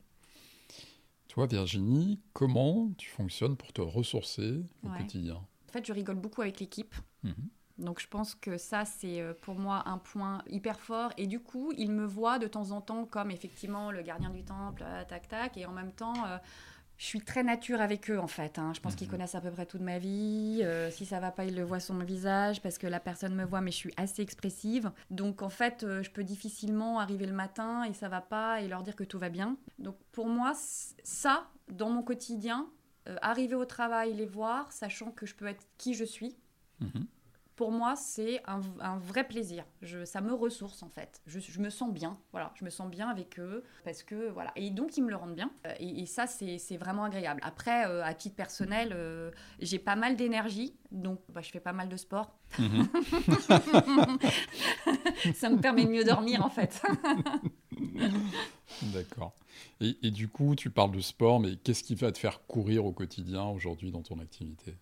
[1.35, 5.35] Toi, Virginie, comment tu fonctionnes pour te ressourcer au quotidien?
[5.35, 6.95] En fait, je rigole beaucoup avec l'équipe.
[7.23, 7.49] Mhm.
[7.77, 11.11] Donc je pense que ça, c'est euh, pour moi un point hyper fort.
[11.17, 14.45] Et du coup, ils me voient de temps en temps comme effectivement le gardien du
[14.45, 16.25] temple, euh, tac tac, et en même temps...
[16.25, 16.37] Euh,
[16.97, 18.57] je suis très nature avec eux en fait.
[18.57, 18.71] Hein.
[18.73, 19.11] Je pense qu'ils mhm.
[19.11, 20.61] connaissent à peu près toute ma vie.
[20.63, 23.35] Euh, si ça va pas, ils le voient sur mon visage parce que la personne
[23.35, 24.91] me voit, mais je suis assez expressive.
[25.09, 28.67] Donc en fait, euh, je peux difficilement arriver le matin et ça va pas et
[28.67, 29.57] leur dire que tout va bien.
[29.79, 30.53] Donc pour moi,
[31.03, 32.67] ça, dans mon quotidien,
[33.07, 36.37] euh, arriver au travail, les voir, sachant que je peux être qui je suis.
[36.79, 37.07] Mhm
[37.55, 38.59] pour moi, c'est un,
[38.99, 39.63] vrai plaisir.
[39.81, 41.21] Je, ça me ressource en fait.
[41.25, 42.51] Je, me sens bien, voilà.
[42.55, 44.51] Je me sens bien avec eux parce que voilà.
[44.55, 45.51] Et donc ils me le rendent bien.
[45.65, 47.39] Euh, et, ça, c'est vraiment agréable.
[47.43, 51.73] Après, euh, à titre personnel, euh, j'ai pas mal d'énergie, donc bah, je fais pas
[51.73, 52.35] mal de sport.
[52.59, 52.87] Mhm.
[55.33, 56.81] ça me permet de mieux dormir en fait.
[58.81, 59.33] D'accord.
[59.79, 62.85] Et, et, du coup, tu parles de sport, mais qu'est-ce qui va te faire courir
[62.85, 64.75] au quotidien aujourd'hui dans ton activité?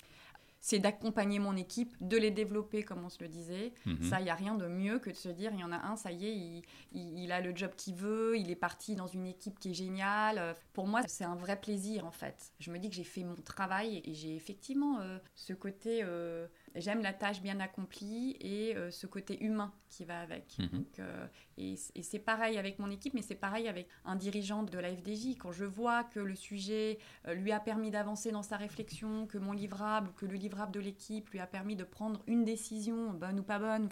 [0.64, 3.74] C'est d'accompagner mon équipe, de les développer, comme on se le disait.
[3.86, 4.04] Mhm.
[4.04, 5.78] Ça, il n'y a rien de mieux que de se dire, il y en a
[5.78, 9.26] un, ça y est, il, a le job qu'il veut, il est parti dans une
[9.26, 10.56] équipe qui est géniale.
[10.72, 12.54] Pour moi, c'est un vrai plaisir, en fait.
[12.60, 16.00] Je me dis que j'ai fait mon travail et j'ai effectivement euh, ce côté...
[16.02, 20.58] Euh, j'aime la tâche bien accomplie et euh, ce côté humain qui va avec.
[20.60, 20.86] Mhm.
[21.00, 24.96] Euh, et, c'est pareil avec mon équipe, mais c'est pareil avec un dirigeant de la
[24.96, 25.38] FDJ.
[25.38, 26.98] Quand je vois que le sujet
[27.28, 30.80] euh, lui a permis d'avancer dans sa réflexion, que mon livrable, que le livrable de
[30.80, 33.90] l'équipe lui a permis de prendre une décision, bonne ou pas bonne,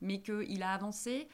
[0.00, 1.28] mais qu'il a avancé,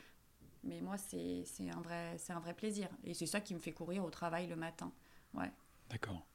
[0.64, 2.88] mais moi, c'est un, vrai, un vrai plaisir.
[3.04, 4.92] Et c'est ça qui me fait courir au travail le matin.
[5.34, 5.50] Ouais.
[5.90, 6.26] D'accord.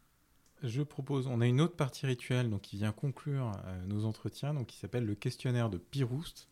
[0.64, 4.54] Je propose, on a une autre partie rituelle donc, qui vient conclure euh, nos entretiens,
[4.54, 6.50] donc, qui s'appelle le questionnaire de Piroust,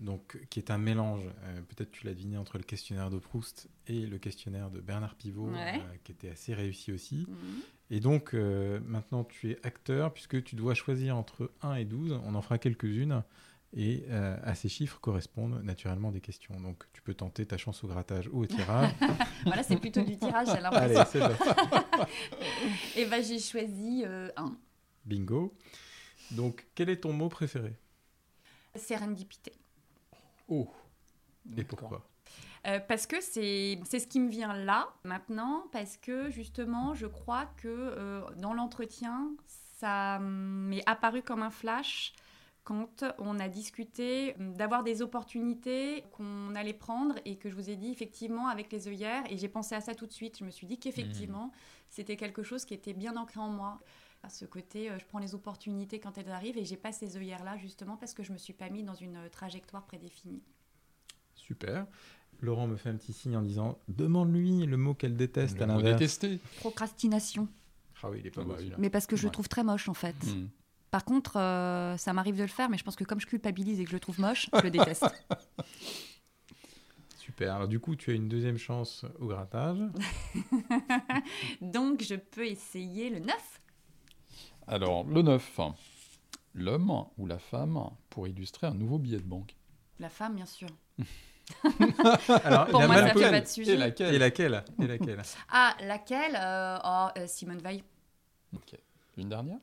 [0.00, 3.68] donc, qui est un mélange, euh, peut-être tu l'as deviné, entre le questionnaire de Proust
[3.86, 7.26] et le questionnaire de Bernard Pivot, euh, qui était assez réussi aussi.
[7.28, 7.62] Mhm.
[7.90, 12.34] Et donc, maintenant, tu es acteur, puisque tu dois choisir entre 1 et 12, on
[12.34, 13.22] en fera quelques-unes.
[13.74, 16.58] Et euh, à ces chiffres correspondent naturellement des questions.
[16.60, 18.90] Donc tu peux tenter ta chance au grattage ou au tirage.
[19.44, 21.20] voilà, c'est plutôt du tirage, j'ai l'impression.
[21.20, 21.36] Allez,
[22.94, 24.56] c'est Et ben j'ai choisi euh, un.
[25.04, 25.54] Bingo.
[26.30, 27.76] Donc quel est ton mot préféré?
[28.74, 29.52] Sérendipité.
[30.48, 30.70] Oh.
[31.56, 32.08] Et pourquoi?
[32.66, 37.46] Euh, parce que c'est ce qui me vient là maintenant, parce que justement, je crois
[37.56, 42.12] que euh, dans l'entretien, ça m'est apparu comme un flash
[42.68, 47.76] quand on a discuté d'avoir des opportunités qu'on allait prendre et que je vous ai
[47.76, 50.36] dit effectivement avec les œillères et j'ai pensé à ça tout de suite.
[50.38, 51.52] Je me suis dit qu'effectivement mmh.
[51.88, 53.80] c'était quelque chose qui était bien ancré en moi.
[54.22, 57.16] À ce côté, euh, je prends les opportunités quand elles arrivent et j'ai pas ces
[57.16, 60.42] œillères là justement parce que je me suis pas mis dans une trajectoire prédéfinie.
[61.36, 61.86] Super.
[62.42, 66.00] Laurent me fait un petit signe en disant Demande-lui le mot qu'elle déteste à l'inverse.
[66.00, 66.38] Détester.
[66.58, 67.48] Procrastination.
[68.02, 69.94] Ah oui, il est pas ah Mais parce que je le trouve très moche en
[69.94, 70.14] fait.
[70.26, 70.48] Hmm.
[70.90, 73.80] Par contre, euh, ça m'arrive de le faire, mais je pense que comme je culpabilise
[73.80, 75.06] et que je le trouve moche, je le déteste.
[77.18, 77.54] Super.
[77.54, 79.78] Alors, du coup, tu as une deuxième chance au grattage.
[81.60, 83.60] Donc, je peux essayer le 9.
[84.66, 85.60] Alors, le 9.
[86.54, 87.78] L'homme ou la femme
[88.08, 89.54] pour illustrer un nouveau billet de banque
[90.00, 90.68] La femme, bien sûr.
[92.44, 93.74] Alors, Pour moi, ça fait pas de sujet.
[93.74, 95.22] Et laquelle Et laquelle, Et laquelle?
[95.50, 96.34] Ah, laquelle?
[96.34, 97.84] Euh, oh, euh, Simone Veil.
[98.54, 98.74] Ok.
[99.16, 99.58] Une dernière?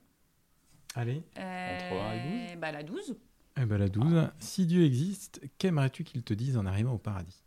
[0.96, 1.22] Allez.
[1.38, 3.16] Euh, Entre 1 et 12 bah, La 12.
[3.58, 4.30] Eh ben, la 12.
[4.39, 7.43] Si Dieu existe, qu'aimerais-tu qu'il te dise en arrivant au paradis?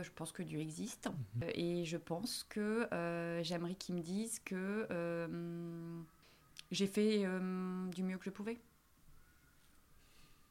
[0.00, 1.48] Je pense que Dieu existe mhm.
[1.54, 2.86] et je pense que
[3.42, 4.86] j'aimerais qu'il me dise que
[6.70, 7.24] j'ai fait
[7.94, 8.58] du mieux que je pouvais.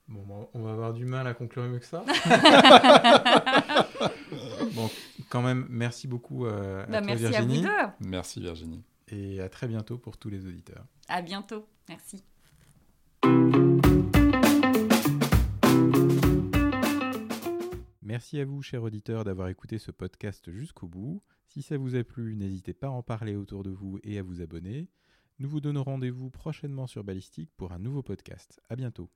[0.07, 2.05] Bon, on va avoir du mal à conclure mieux que ça.
[4.73, 4.88] bon,
[5.30, 7.65] quand même, merci beaucoup euh, à bah, toi, merci Virginie.
[7.65, 8.07] à vous deux.
[8.07, 8.84] Merci Virginie.
[9.08, 10.86] Et à très bientôt pour tous les auditeurs.
[11.08, 11.68] À bientôt.
[11.88, 12.24] Merci.
[18.01, 21.22] Merci à vous, chers auditeurs, d'avoir écouté ce podcast jusqu'au bout.
[21.47, 24.24] Si ça vous a plu, n'hésitez pas à en parler autour de vous et à
[24.24, 24.88] vous abonner.
[25.39, 28.62] Nous vous donnons rendez-vous prochainement sur Ballistique pour un nouveau podcast.
[28.70, 29.10] À bientôt.